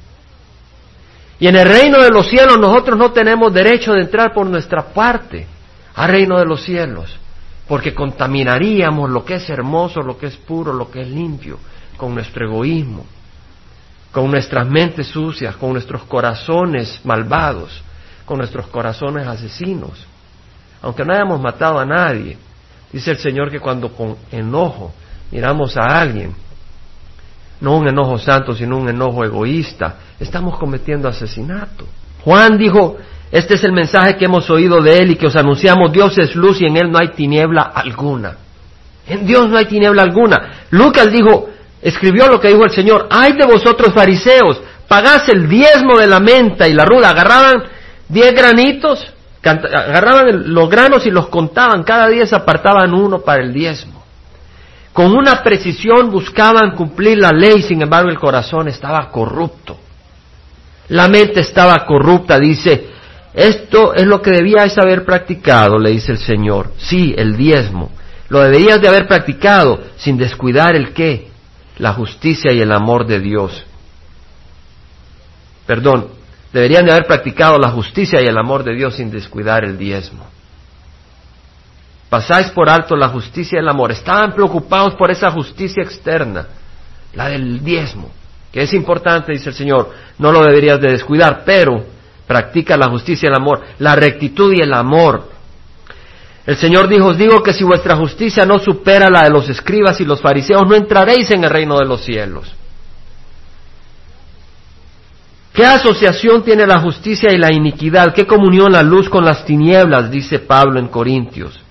[1.41, 4.93] Y en el reino de los cielos nosotros no tenemos derecho de entrar por nuestra
[4.93, 5.45] parte
[5.95, 7.19] al reino de los cielos
[7.71, 11.57] porque contaminaríamos lo que es hermoso, lo que es puro, lo que es limpio,
[11.95, 13.05] con nuestro egoísmo,
[14.11, 17.81] con nuestras mentes sucias, con nuestros corazones malvados,
[18.25, 20.05] con nuestros corazones asesinos.
[20.81, 22.37] Aunque no hayamos matado a nadie,
[22.91, 24.91] dice el Señor que cuando con enojo
[25.31, 26.35] miramos a alguien,
[27.61, 31.85] no un enojo santo, sino un enojo egoísta, estamos cometiendo asesinato.
[32.23, 32.97] Juan dijo,
[33.31, 35.91] este es el mensaje que hemos oído de Él y que os anunciamos.
[35.91, 38.35] Dios es luz y en Él no hay tiniebla alguna.
[39.07, 40.65] En Dios no hay tiniebla alguna.
[40.71, 41.49] Lucas dijo,
[41.81, 43.07] escribió lo que dijo el Señor.
[43.09, 47.11] Ay de vosotros fariseos, pagás el diezmo de la menta y la ruda.
[47.11, 47.63] Agarraban
[48.09, 51.83] diez granitos, agarraban los granos y los contaban.
[51.83, 54.00] Cada día se apartaban uno para el diezmo.
[54.93, 59.77] Con una precisión buscaban cumplir la ley, sin embargo el corazón estaba corrupto.
[60.89, 62.91] La mente estaba corrupta, dice
[63.33, 66.73] esto es lo que debíais haber practicado, le dice el Señor.
[66.77, 67.91] Sí, el diezmo.
[68.29, 71.29] Lo deberías de haber practicado sin descuidar el qué?
[71.77, 73.65] La justicia y el amor de Dios.
[75.65, 76.09] Perdón,
[76.51, 80.25] deberían de haber practicado la justicia y el amor de Dios sin descuidar el diezmo.
[82.11, 83.89] Pasáis por alto la justicia y el amor.
[83.93, 86.45] Estaban preocupados por esa justicia externa,
[87.13, 88.11] la del diezmo,
[88.51, 89.91] que es importante, dice el Señor.
[90.19, 91.85] No lo deberías de descuidar, pero
[92.27, 95.29] practica la justicia y el amor, la rectitud y el amor.
[96.45, 100.01] El Señor dijo, os digo que si vuestra justicia no supera la de los escribas
[100.01, 102.53] y los fariseos, no entraréis en el reino de los cielos.
[105.53, 108.13] ¿Qué asociación tiene la justicia y la iniquidad?
[108.13, 110.11] ¿Qué comunión la luz con las tinieblas?
[110.11, 111.70] Dice Pablo en Corintios.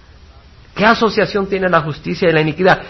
[0.81, 2.81] ¿Qué asociación tiene la justicia y la iniquidad?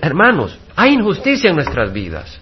[0.00, 2.38] Hermanos, hay injusticia en nuestras vidas.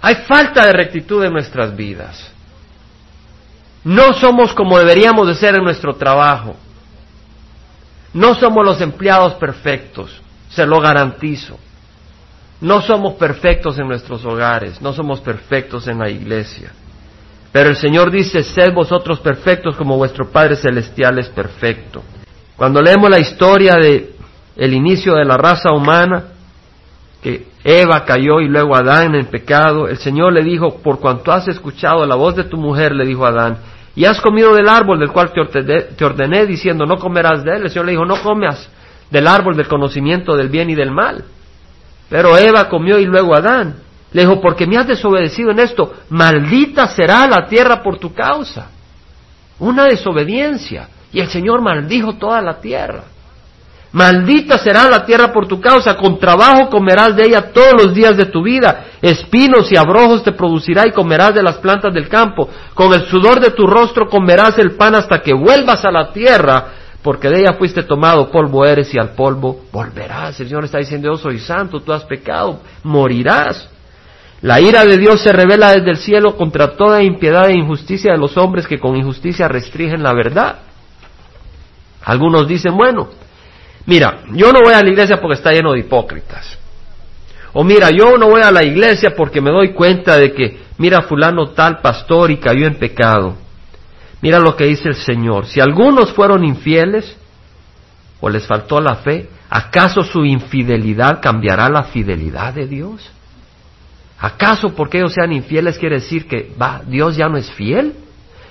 [0.00, 2.32] Hay falta de rectitud en nuestras vidas.
[3.84, 6.56] No somos como deberíamos de ser en nuestro trabajo.
[8.14, 11.58] No somos los empleados perfectos, se lo garantizo.
[12.58, 16.72] No somos perfectos en nuestros hogares, no somos perfectos en la iglesia.
[17.52, 22.02] Pero el Señor dice, sed vosotros perfectos como vuestro Padre Celestial es perfecto.
[22.56, 24.14] Cuando leemos la historia de
[24.56, 26.24] el inicio de la raza humana,
[27.22, 31.48] que Eva cayó y luego Adán en pecado, el Señor le dijo, por cuanto has
[31.48, 33.58] escuchado la voz de tu mujer, le dijo Adán,
[33.96, 37.62] y has comido del árbol del cual te ordené, diciendo, no comerás de él.
[37.62, 38.68] El Señor le dijo, no comas
[39.10, 41.24] del árbol del conocimiento del bien y del mal.
[42.08, 43.76] Pero Eva comió y luego Adán.
[44.12, 48.70] Le dijo, porque me has desobedecido en esto, maldita será la tierra por tu causa.
[49.60, 50.88] Una desobediencia.
[51.14, 53.04] Y el Señor maldijo toda la tierra.
[53.92, 58.16] Maldita será la tierra por tu causa, con trabajo comerás de ella todos los días
[58.16, 62.48] de tu vida, espinos y abrojos te producirá y comerás de las plantas del campo,
[62.74, 66.64] con el sudor de tu rostro comerás el pan hasta que vuelvas a la tierra,
[67.02, 70.40] porque de ella fuiste tomado, polvo eres y al polvo volverás.
[70.40, 73.68] El Señor está diciendo, yo soy santo, tú has pecado, morirás.
[74.40, 78.18] La ira de Dios se revela desde el cielo contra toda impiedad e injusticia de
[78.18, 80.63] los hombres que con injusticia restringen la verdad.
[82.04, 83.08] Algunos dicen, bueno,
[83.86, 86.58] Mira, yo no voy a la iglesia porque está lleno de hipócritas.
[87.52, 91.02] O mira, yo no voy a la iglesia porque me doy cuenta de que, mira,
[91.02, 93.36] fulano tal pastor y cayó en pecado.
[94.22, 95.44] Mira lo que dice el Señor.
[95.44, 97.14] Si algunos fueron infieles
[98.22, 103.08] o les faltó la fe, ¿Acaso su infidelidad cambiará la fidelidad de Dios?
[104.18, 107.94] ¿Acaso porque ellos sean infieles quiere decir que va, Dios ya no es fiel?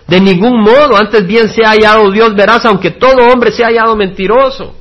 [0.07, 3.67] De ningún modo, antes bien se ha hallado Dios verás, aunque todo hombre se ha
[3.67, 4.75] hallado mentiroso.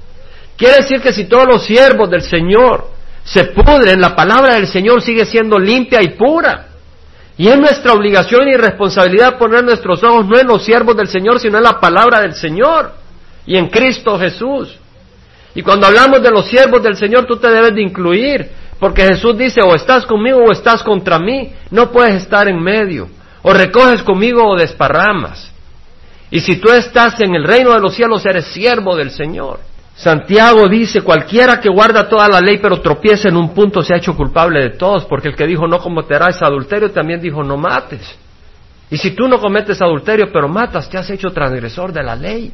[0.57, 2.89] Quiere decir que si todos los siervos del Señor
[3.25, 6.67] se pudren, la palabra del Señor sigue siendo limpia y pura.
[7.39, 11.41] Y es nuestra obligación y responsabilidad poner nuestros ojos no en los siervos del Señor,
[11.41, 12.93] sino en la palabra del Señor
[13.47, 14.77] y en Cristo Jesús.
[15.55, 19.37] Y cuando hablamos de los siervos del Señor, tú te debes de incluir, porque Jesús
[19.37, 23.09] dice, o estás conmigo o estás contra mí, no puedes estar en medio,
[23.43, 25.51] o recoges conmigo o desparramas.
[26.31, 29.61] Y si tú estás en el reino de los cielos, eres siervo del Señor.
[29.95, 33.99] Santiago dice, cualquiera que guarda toda la ley pero tropieza en un punto se ha
[33.99, 38.17] hecho culpable de todos, porque el que dijo no cometerás adulterio también dijo no mates.
[38.91, 42.53] Y si tú no cometes adulterio pero matas, te has hecho transgresor de la ley.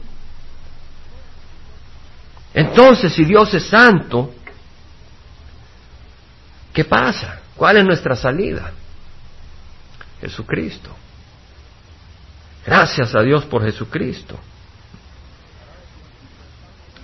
[2.55, 4.33] Entonces, si Dios es santo,
[6.72, 7.40] ¿qué pasa?
[7.57, 8.72] ¿Cuál es nuestra salida?
[10.20, 10.90] Jesucristo.
[12.66, 14.38] Gracias a Dios por Jesucristo.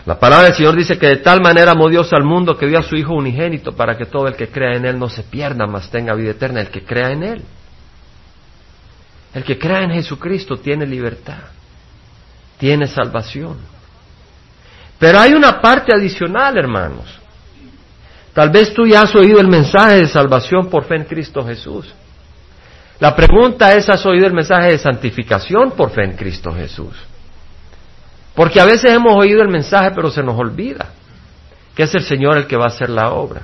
[0.07, 2.79] La palabra del Señor dice que de tal manera amó Dios al mundo que dio
[2.79, 5.67] a su Hijo unigénito para que todo el que crea en Él no se pierda,
[5.67, 7.43] mas tenga vida eterna, el que crea en Él.
[9.33, 11.39] El que crea en Jesucristo tiene libertad,
[12.59, 13.57] tiene salvación.
[14.99, 17.07] Pero hay una parte adicional, hermanos.
[18.35, 21.93] Tal vez tú ya has oído el mensaje de salvación por fe en Cristo Jesús.
[23.01, 26.95] La pregunta es, ¿has oído el mensaje de santificación por fe en Cristo Jesús?
[28.35, 30.91] Porque a veces hemos oído el mensaje pero se nos olvida
[31.75, 33.43] que es el Señor el que va a hacer la obra.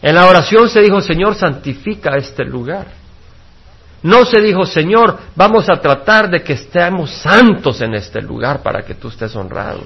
[0.00, 2.86] En la oración se dijo, Señor, santifica este lugar.
[4.02, 8.82] No se dijo, Señor, vamos a tratar de que estemos santos en este lugar para
[8.82, 9.80] que tú estés honrado.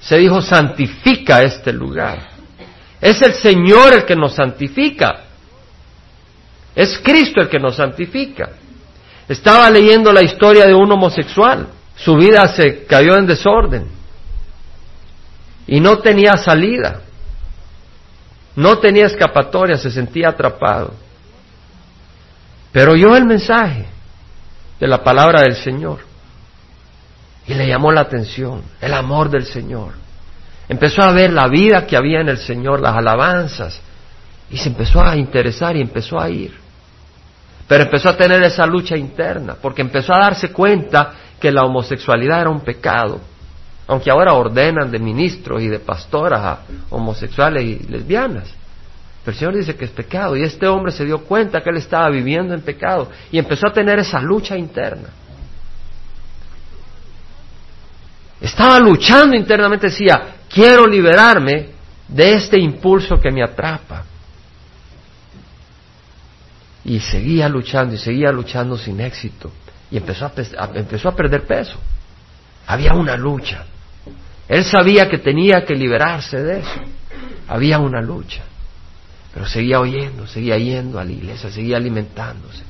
[0.00, 2.28] Se dijo, santifica este lugar.
[3.00, 5.24] Es el Señor el que nos santifica.
[6.74, 8.50] Es Cristo el que nos santifica.
[9.28, 11.68] Estaba leyendo la historia de un homosexual
[12.04, 13.86] su vida se cayó en desorden
[15.66, 17.02] y no tenía salida,
[18.56, 20.94] no tenía escapatoria, se sentía atrapado.
[22.72, 23.86] Pero oyó el mensaje
[24.80, 25.98] de la palabra del Señor
[27.46, 29.92] y le llamó la atención, el amor del Señor.
[30.68, 33.80] Empezó a ver la vida que había en el Señor, las alabanzas,
[34.50, 36.52] y se empezó a interesar y empezó a ir.
[37.68, 42.40] Pero empezó a tener esa lucha interna, porque empezó a darse cuenta que la homosexualidad
[42.40, 43.20] era un pecado,
[43.86, 46.58] aunque ahora ordenan de ministros y de pastoras a
[46.90, 48.48] homosexuales y lesbianas.
[49.24, 51.76] Pero el Señor dice que es pecado y este hombre se dio cuenta que él
[51.76, 55.08] estaba viviendo en pecado y empezó a tener esa lucha interna.
[58.40, 61.68] Estaba luchando internamente, decía, quiero liberarme
[62.08, 64.04] de este impulso que me atrapa.
[66.84, 69.50] Y seguía luchando y seguía luchando sin éxito
[69.90, 70.32] y empezó a,
[70.74, 71.76] empezó a perder peso.
[72.66, 73.64] Había una lucha.
[74.48, 76.80] Él sabía que tenía que liberarse de eso.
[77.48, 78.42] Había una lucha.
[79.32, 82.62] Pero seguía oyendo, seguía yendo a la iglesia, seguía alimentándose.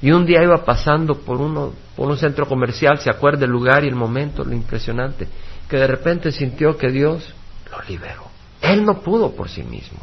[0.00, 3.84] Y un día iba pasando por, uno, por un centro comercial, se acuerda el lugar
[3.84, 5.28] y el momento, lo impresionante,
[5.68, 7.32] que de repente sintió que Dios
[7.70, 8.24] lo liberó.
[8.60, 10.00] Él no pudo por sí mismo,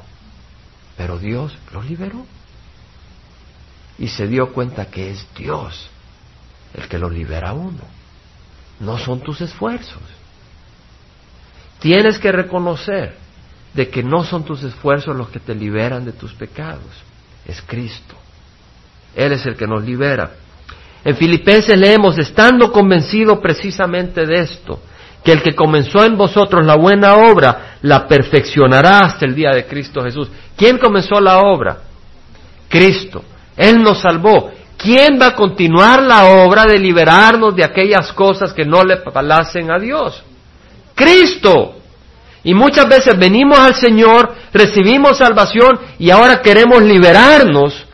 [0.95, 2.25] pero Dios lo liberó.
[3.99, 5.89] Y se dio cuenta que es Dios
[6.73, 7.81] el que lo libera a uno.
[8.79, 10.01] No son tus esfuerzos.
[11.79, 13.15] Tienes que reconocer
[13.73, 16.85] de que no son tus esfuerzos los que te liberan de tus pecados.
[17.45, 18.15] Es Cristo.
[19.15, 20.31] Él es el que nos libera.
[21.03, 24.81] En Filipenses leemos, estando convencido precisamente de esto,
[25.23, 29.65] que el que comenzó en vosotros la buena obra, la perfeccionará hasta el día de
[29.65, 30.29] Cristo Jesús.
[30.55, 31.79] ¿Quién comenzó la obra?
[32.67, 33.23] Cristo.
[33.59, 34.51] Él nos salvó.
[34.79, 39.69] ¿quién va a continuar la obra de liberarnos de aquellas cosas que no le palacen
[39.69, 40.23] a Dios?
[40.95, 41.75] Cristo.
[42.43, 47.85] Y muchas veces venimos al Señor, recibimos salvación y ahora queremos liberarnos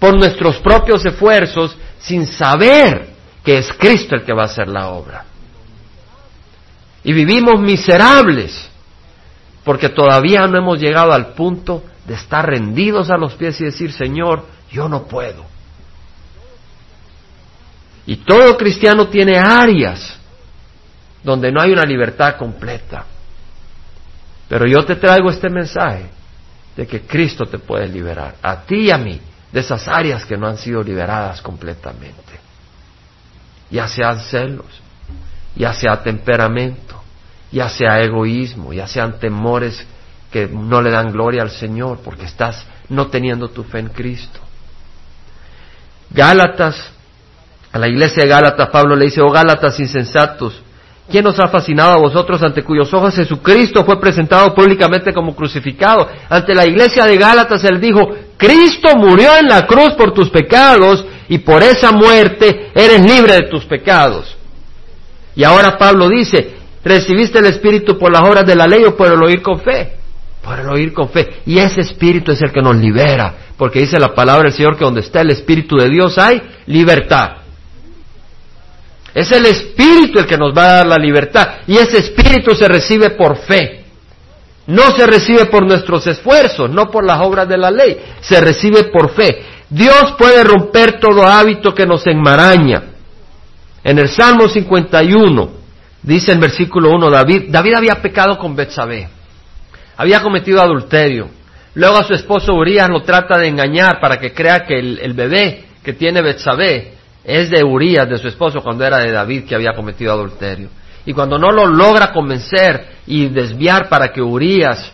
[0.00, 3.10] por nuestros propios esfuerzos sin saber
[3.44, 5.24] que es Cristo el que va a hacer la obra.
[7.04, 8.68] Y vivimos miserables
[9.64, 13.92] porque todavía no hemos llegado al punto de estar rendidos a los pies y decir,
[13.92, 15.44] Señor, yo no puedo.
[18.06, 20.18] Y todo cristiano tiene áreas
[21.22, 23.04] donde no hay una libertad completa.
[24.48, 26.06] Pero yo te traigo este mensaje
[26.76, 29.20] de que Cristo te puede liberar, a ti y a mí,
[29.52, 32.40] de esas áreas que no han sido liberadas completamente.
[33.70, 34.66] Ya sean celos,
[35.54, 37.00] ya sea temperamento,
[37.50, 39.86] ya sea egoísmo, ya sean temores
[40.30, 44.40] que no le dan gloria al Señor porque estás no teniendo tu fe en Cristo.
[46.14, 46.90] Gálatas,
[47.72, 50.62] a la iglesia de Gálatas, Pablo le dice, oh Gálatas insensatos,
[51.10, 56.06] ¿quién os ha fascinado a vosotros ante cuyos ojos Jesucristo fue presentado públicamente como crucificado?
[56.28, 61.04] Ante la iglesia de Gálatas él dijo, Cristo murió en la cruz por tus pecados
[61.28, 64.36] y por esa muerte eres libre de tus pecados.
[65.34, 69.10] Y ahora Pablo dice, ¿recibiste el Espíritu por las obras de la ley o por
[69.10, 70.01] el oír con fe?
[70.42, 71.42] Por el oír con fe.
[71.46, 74.84] Y ese Espíritu es el que nos libera, porque dice la palabra del Señor que
[74.84, 77.36] donde está el Espíritu de Dios hay libertad.
[79.14, 81.48] Es el Espíritu el que nos va a dar la libertad.
[81.66, 83.84] Y ese Espíritu se recibe por fe.
[84.66, 87.98] No se recibe por nuestros esfuerzos, no por las obras de la ley.
[88.20, 89.44] Se recibe por fe.
[89.68, 92.84] Dios puede romper todo hábito que nos enmaraña.
[93.84, 95.50] En el Salmo 51
[96.02, 99.08] dice en versículo 1 David, David había pecado con Betsabé,
[100.02, 101.28] había cometido adulterio.
[101.74, 105.64] Luego a su esposo Urias lo trata de engañar para que crea que el, bebé
[105.84, 109.74] que tiene Betsabé es de Urias, de su esposo, cuando era de David que había
[109.74, 110.70] cometido adulterio.
[111.06, 114.92] Y cuando no lo logra convencer y desviar para que Urias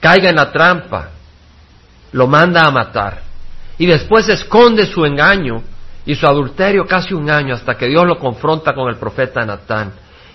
[0.00, 1.10] caiga en la trampa,
[2.10, 3.22] lo manda a matar
[3.78, 5.62] y después esconde su engaño
[6.04, 9.92] y su adulterio casi un año hasta que Dios lo confronta con el profeta Natán.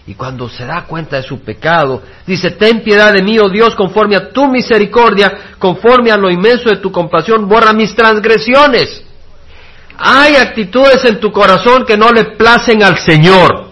[0.08, 3.76] Y cuando se da cuenta de su pecado, dice, ten piedad de mí, oh Dios,
[3.76, 9.03] conforme a tu misericordia, conforme a lo inmenso de tu compasión, borra mis transgresiones.
[9.97, 13.72] Hay actitudes en tu corazón que no le placen al Señor.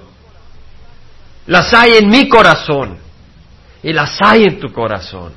[1.47, 2.97] Las hay en mi corazón
[3.81, 5.31] y las hay en tu corazón.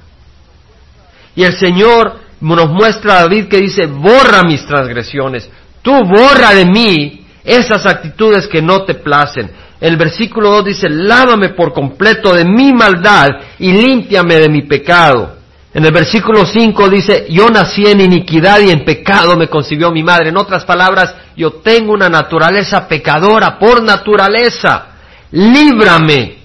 [1.36, 5.48] Y el Señor nos muestra a David que dice, borra mis transgresiones,
[5.80, 9.67] tú borra de mí esas actitudes que no te placen.
[9.80, 15.36] El versículo 2 dice, lávame por completo de mi maldad y límpiame de mi pecado.
[15.72, 20.02] En el versículo 5 dice, yo nací en iniquidad y en pecado me concibió mi
[20.02, 20.30] madre.
[20.30, 24.86] En otras palabras, yo tengo una naturaleza pecadora por naturaleza.
[25.30, 26.38] Líbrame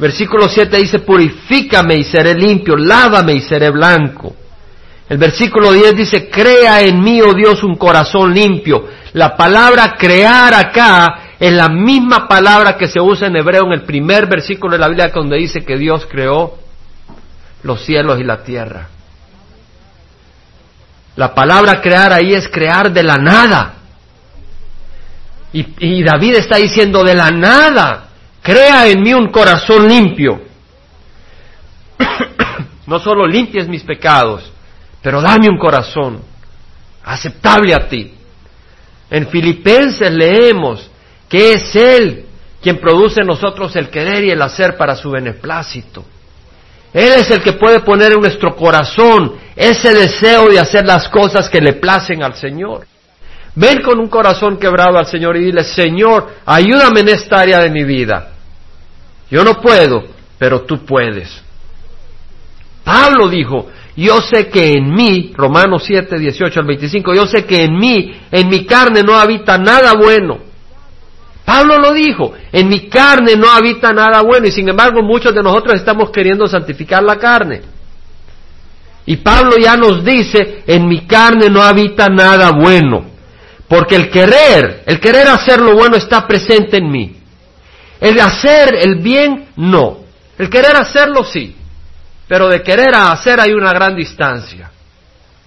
[0.00, 4.34] Versículo 7 dice, purifícame y seré limpio, lávame y seré blanco.
[5.10, 8.86] El versículo 10 dice, crea en mí, oh Dios, un corazón limpio.
[9.14, 13.82] La palabra crear acá es la misma palabra que se usa en hebreo en el
[13.82, 16.58] primer versículo de la Biblia donde dice que Dios creó
[17.64, 18.88] los cielos y la tierra.
[21.16, 23.74] La palabra crear ahí es crear de la nada.
[25.52, 28.10] Y, y David está diciendo de la nada
[28.42, 30.40] crea en mí un corazón limpio.
[32.86, 34.49] no solo limpies mis pecados,
[35.02, 36.20] pero dame un corazón
[37.04, 38.14] aceptable a ti.
[39.10, 40.90] En Filipenses leemos
[41.28, 42.26] que es Él
[42.62, 46.04] quien produce en nosotros el querer y el hacer para su beneplácito.
[46.92, 51.48] Él es el que puede poner en nuestro corazón ese deseo de hacer las cosas
[51.48, 52.86] que le placen al Señor.
[53.54, 57.70] Ven con un corazón quebrado al Señor y dile, Señor, ayúdame en esta área de
[57.70, 58.32] mi vida.
[59.30, 60.04] Yo no puedo,
[60.38, 61.42] pero tú puedes.
[62.84, 63.68] Pablo dijo,
[64.00, 68.18] yo sé que en mí, Romanos 7, 18 al 25, yo sé que en mí,
[68.30, 70.38] en mi carne no habita nada bueno.
[71.44, 75.42] Pablo lo dijo, en mi carne no habita nada bueno y sin embargo muchos de
[75.42, 77.60] nosotros estamos queriendo santificar la carne.
[79.04, 83.04] Y Pablo ya nos dice, en mi carne no habita nada bueno,
[83.68, 87.16] porque el querer, el querer hacer lo bueno está presente en mí.
[88.00, 89.98] El hacer el bien, no.
[90.38, 91.56] El querer hacerlo, sí.
[92.30, 94.70] Pero de querer a hacer hay una gran distancia.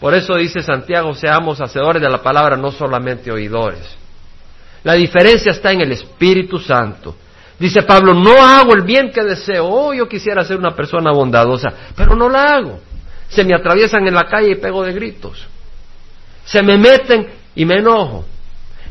[0.01, 3.95] Por eso dice Santiago, seamos hacedores de la palabra, no solamente oidores.
[4.84, 7.15] La diferencia está en el Espíritu Santo.
[7.57, 9.65] Dice Pablo, no hago el bien que deseo.
[9.65, 12.81] Oh, yo quisiera ser una persona bondadosa, pero no la hago.
[13.29, 15.47] Se me atraviesan en la calle y pego de gritos.
[16.43, 18.25] Se me meten y me enojo.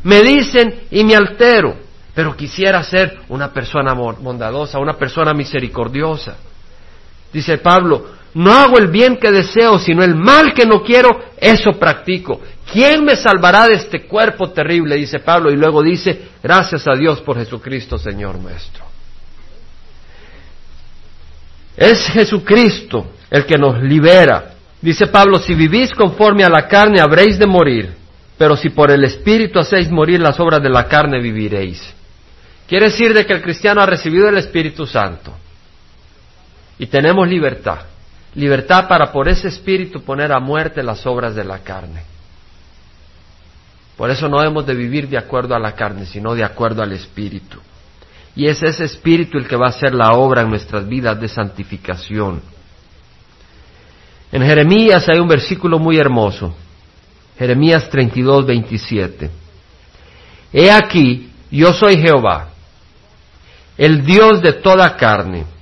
[0.01, 1.77] Me dicen y me altero
[2.15, 6.37] pero quisiera ser una persona bondadosa, una persona misericordiosa.
[7.33, 8.05] Dice Pablo,
[8.35, 12.41] no hago el bien que deseo, sino el mal que no quiero, eso practico.
[12.71, 14.95] ¿Quién me salvará de este cuerpo terrible?
[14.95, 18.85] Dice Pablo y luego dice, gracias a Dios por Jesucristo, Señor nuestro.
[21.75, 24.53] Es Jesucristo el que nos libera.
[24.81, 27.93] Dice Pablo, si vivís conforme a la carne habréis de morir,
[28.37, 31.81] pero si por el Espíritu hacéis morir las obras de la carne viviréis.
[32.67, 35.33] Quiere decir de que el cristiano ha recibido el Espíritu Santo
[36.83, 37.79] y tenemos libertad.
[38.35, 42.03] Libertad para por ese Espíritu poner a muerte las obras de la carne.
[43.95, 46.91] Por eso no hemos de vivir de acuerdo a la carne, sino de acuerdo al
[46.91, 47.57] Espíritu.
[48.35, 51.29] Y es ese espíritu el que va a hacer la obra en nuestras vidas de
[51.29, 52.41] santificación.
[54.29, 56.53] En Jeremías hay un versículo muy hermoso.
[57.39, 59.29] Jeremías 32, 27.
[60.51, 62.49] He aquí, yo soy Jehová,
[63.77, 65.52] el Dios de toda carne.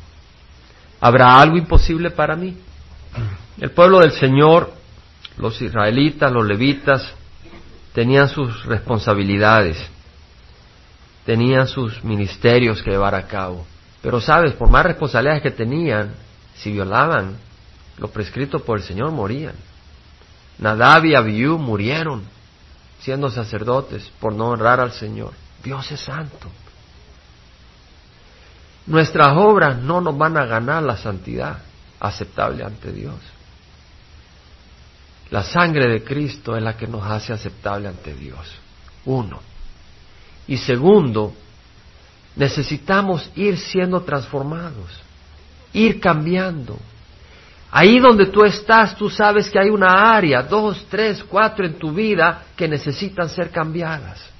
[1.02, 2.56] ¿Habrá algo imposible para mí?
[3.60, 4.72] El pueblo del Señor,
[5.38, 7.14] los israelitas, los levitas,
[7.94, 9.78] tenían sus responsabilidades,
[11.26, 13.66] tenían sus ministerios que llevar a cabo.
[14.02, 16.14] Pero sabes, por más responsabilidades que tenían,
[16.56, 17.38] si violaban
[17.98, 19.56] lo prescrito por el Señor, morían.
[20.60, 22.24] Nadab y Abiú murieron
[23.00, 25.34] siendo sacerdotes por no honrar al Señor.
[25.64, 26.48] Dios es santo.
[28.92, 31.60] Nuestras obras no nos van a ganar la santidad
[31.98, 33.16] aceptable ante Dios.
[35.30, 38.54] La sangre de Cristo es la que nos hace aceptable ante Dios.
[39.06, 39.40] Uno.
[40.46, 41.34] Y segundo,
[42.36, 44.92] necesitamos ir siendo transformados,
[45.72, 46.78] ir cambiando.
[47.72, 51.94] Ahí donde tú estás, tú sabes que hay una área, dos, tres, cuatro en tu
[51.94, 54.31] vida que necesitan ser cambiadas.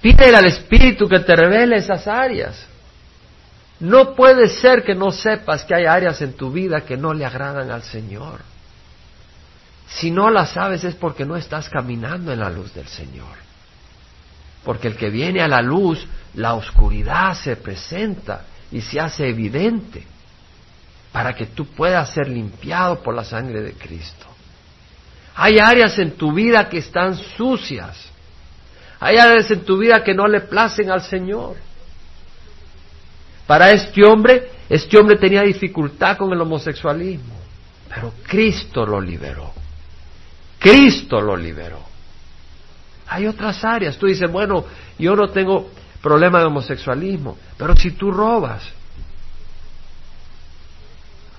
[0.00, 2.66] Pídele al Espíritu que te revele esas áreas.
[3.80, 7.24] No puede ser que no sepas que hay áreas en tu vida que no le
[7.24, 8.40] agradan al Señor.
[9.88, 13.36] Si no las sabes es porque no estás caminando en la luz del Señor.
[14.64, 20.06] Porque el que viene a la luz, la oscuridad se presenta y se hace evidente
[21.12, 24.26] para que tú puedas ser limpiado por la sangre de Cristo.
[25.34, 28.09] Hay áreas en tu vida que están sucias.
[29.00, 31.56] Hay áreas en tu vida que no le placen al Señor.
[33.46, 37.34] Para este hombre, este hombre tenía dificultad con el homosexualismo,
[37.88, 39.52] pero Cristo lo liberó.
[40.58, 41.80] Cristo lo liberó.
[43.08, 43.96] Hay otras áreas.
[43.96, 44.66] Tú dices, bueno,
[44.98, 45.70] yo no tengo
[46.02, 48.62] problema de homosexualismo, pero si tú robas,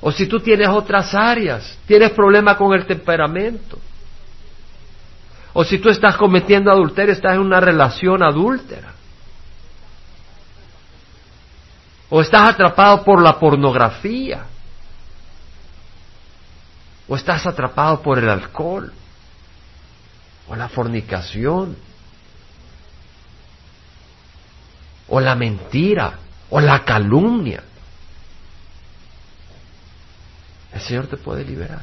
[0.01, 3.77] o si tú tienes otras áreas, tienes problema con el temperamento,
[5.53, 8.93] o si tú estás cometiendo adulterio, estás en una relación adúltera,
[12.09, 14.45] o estás atrapado por la pornografía,
[17.07, 18.93] o estás atrapado por el alcohol,
[20.47, 21.77] o la fornicación,
[25.07, 27.63] o la mentira, o la calumnia.
[30.73, 31.81] El Señor te puede liberar.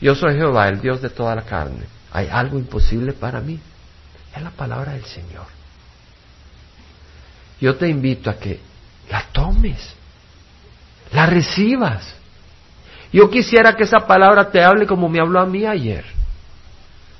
[0.00, 1.86] Yo soy Jehová, el Dios de toda la carne.
[2.14, 3.60] ¿Hay algo imposible para mí?
[4.34, 5.44] Es la palabra del Señor
[7.64, 8.60] yo te invito a que
[9.10, 9.94] la tomes,
[11.12, 12.14] la recibas.
[13.10, 16.04] Yo quisiera que esa palabra te hable como me habló a mí ayer,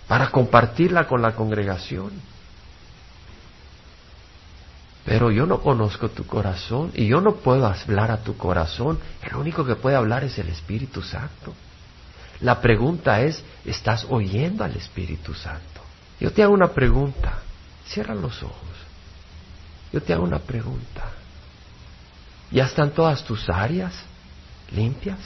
[0.06, 2.10] para compartirla con la congregación.
[5.06, 8.98] Pero yo no conozco tu corazón y yo no puedo hablar a tu corazón.
[9.22, 11.54] El único que puede hablar es el Espíritu Santo.
[12.44, 15.80] La pregunta es, ¿estás oyendo al Espíritu Santo?
[16.20, 17.38] Yo te hago una pregunta.
[17.86, 18.68] Cierra los ojos.
[19.90, 21.04] Yo te hago una pregunta.
[22.50, 23.94] ¿Ya están todas tus áreas
[24.72, 25.18] limpias?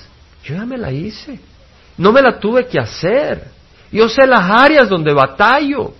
[0.44, 1.40] Yo ya me la hice.
[1.96, 3.50] No me la tuve que hacer.
[3.90, 5.94] Yo sé las áreas donde batallo.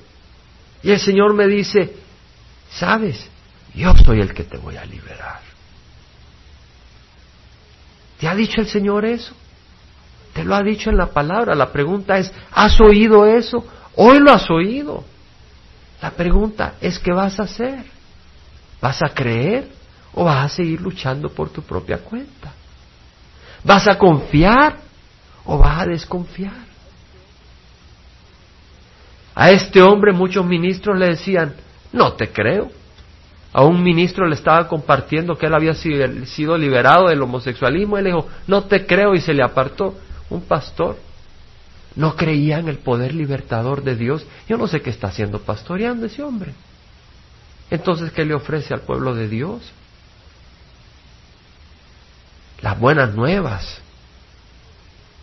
[0.85, 1.97] Y el Señor me dice,
[2.71, 3.29] sabes,
[3.75, 5.41] yo soy el que te voy a liberar.
[8.21, 9.35] ¿Te ha dicho el Señor eso?
[10.39, 11.57] Te lo ha dicho en la palabra.
[11.57, 13.67] La pregunta es, ¿has oído eso?
[13.97, 15.03] Hoy lo has oído.
[16.01, 17.85] La pregunta es, ¿qué vas a hacer?
[18.81, 19.69] ¿Vas a creer
[20.15, 22.53] o vas a seguir luchando por tu propia cuenta?
[23.65, 24.77] ¿Vas a confiar
[25.45, 26.69] o vas a desconfiar?
[29.35, 31.57] A este hombre muchos ministros le decían,
[31.93, 32.71] no te creo.
[33.53, 37.99] A un ministro le estaba compartiendo que él había sido liberado del homosexualismo.
[37.99, 39.97] Él dijo, no te creo y se le apartó.
[40.31, 40.99] Un pastor
[41.97, 44.25] no creía en el poder libertador de Dios.
[44.49, 46.53] Yo no sé qué está haciendo pastoreando ese hombre.
[47.71, 49.63] Entonces, ¿qué le ofrece al pueblo de Dios?
[52.61, 53.81] Las buenas nuevas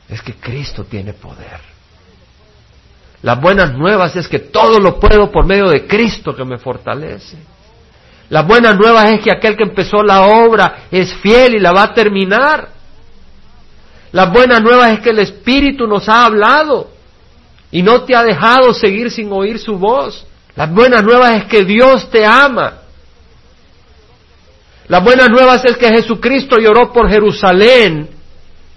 [0.08, 1.60] es que Cristo tiene poder.
[3.22, 7.38] Las buenas nuevas es que todo lo puedo por medio de Cristo que me fortalece.
[8.30, 11.84] Las buenas nuevas es que aquel que empezó la obra es fiel y la va
[11.84, 12.75] a terminar.
[14.12, 16.90] Las buenas nuevas es que el Espíritu nos ha hablado
[17.72, 20.26] y no te ha dejado seguir sin oír su voz.
[20.56, 22.80] Las buenas nuevas es que Dios te ama.
[24.88, 28.10] Las buenas nuevas es que Jesucristo lloró por Jerusalén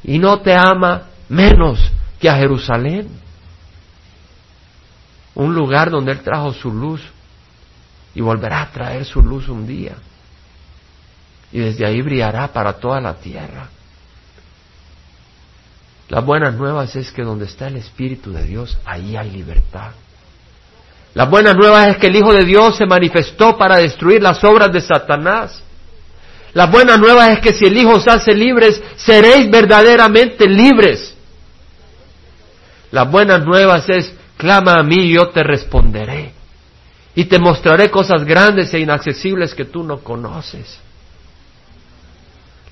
[0.02, 1.78] y no te ama menos
[2.18, 3.08] que a Jerusalén.
[5.34, 7.00] Un lugar donde Él trajo su luz
[8.14, 9.94] y volverá a traer su luz un día.
[11.52, 13.68] Y desde ahí brillará para toda la tierra.
[16.08, 19.90] Las buenas nuevas es que donde está el Espíritu de Dios, ahí hay libertad.
[21.14, 24.72] Las buenas nuevas es que el Hijo de Dios se manifestó para destruir las obras
[24.72, 25.62] de Satanás.
[26.54, 31.14] Las buenas nuevas es que si el Hijo os hace libres, seréis verdaderamente libres.
[32.90, 36.32] Las buenas nuevas es, clama a mí y yo te responderé.
[37.14, 40.78] Y te mostraré cosas grandes e inaccesibles que tú no conoces.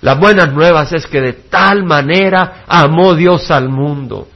[0.01, 4.29] Las buenas nuevas es que de tal manera amó Dios al mundo.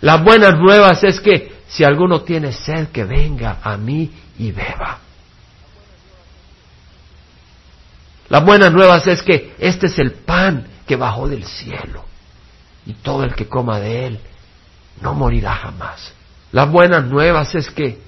[0.00, 4.98] Las buenas nuevas es que si alguno tiene sed, que venga a mí y beba.
[8.28, 12.04] Las buenas nuevas es que este es el pan que bajó del cielo
[12.86, 14.20] y todo el que coma de él
[15.00, 16.12] no morirá jamás.
[16.50, 18.00] Las buenas nuevas es que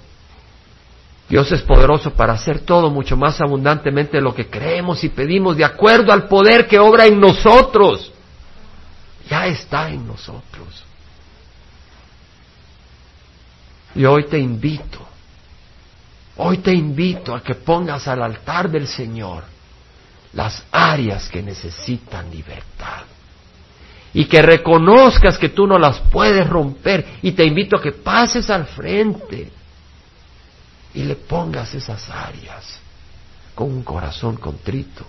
[1.29, 5.57] Dios es poderoso para hacer todo mucho más abundantemente de lo que creemos y pedimos
[5.57, 8.13] de acuerdo al poder que obra en nosotros.
[9.29, 10.85] Ya está en nosotros.
[13.95, 14.99] Y hoy te invito,
[16.37, 19.45] hoy te invito a que pongas al altar del Señor
[20.35, 23.05] las áreas que necesitan libertad.
[24.13, 27.19] Y que reconozcas que tú no las puedes romper.
[27.23, 29.51] Y te invito a que pases al frente
[30.95, 32.79] y le pongas esas áreas
[33.55, 35.05] con un corazón contrito.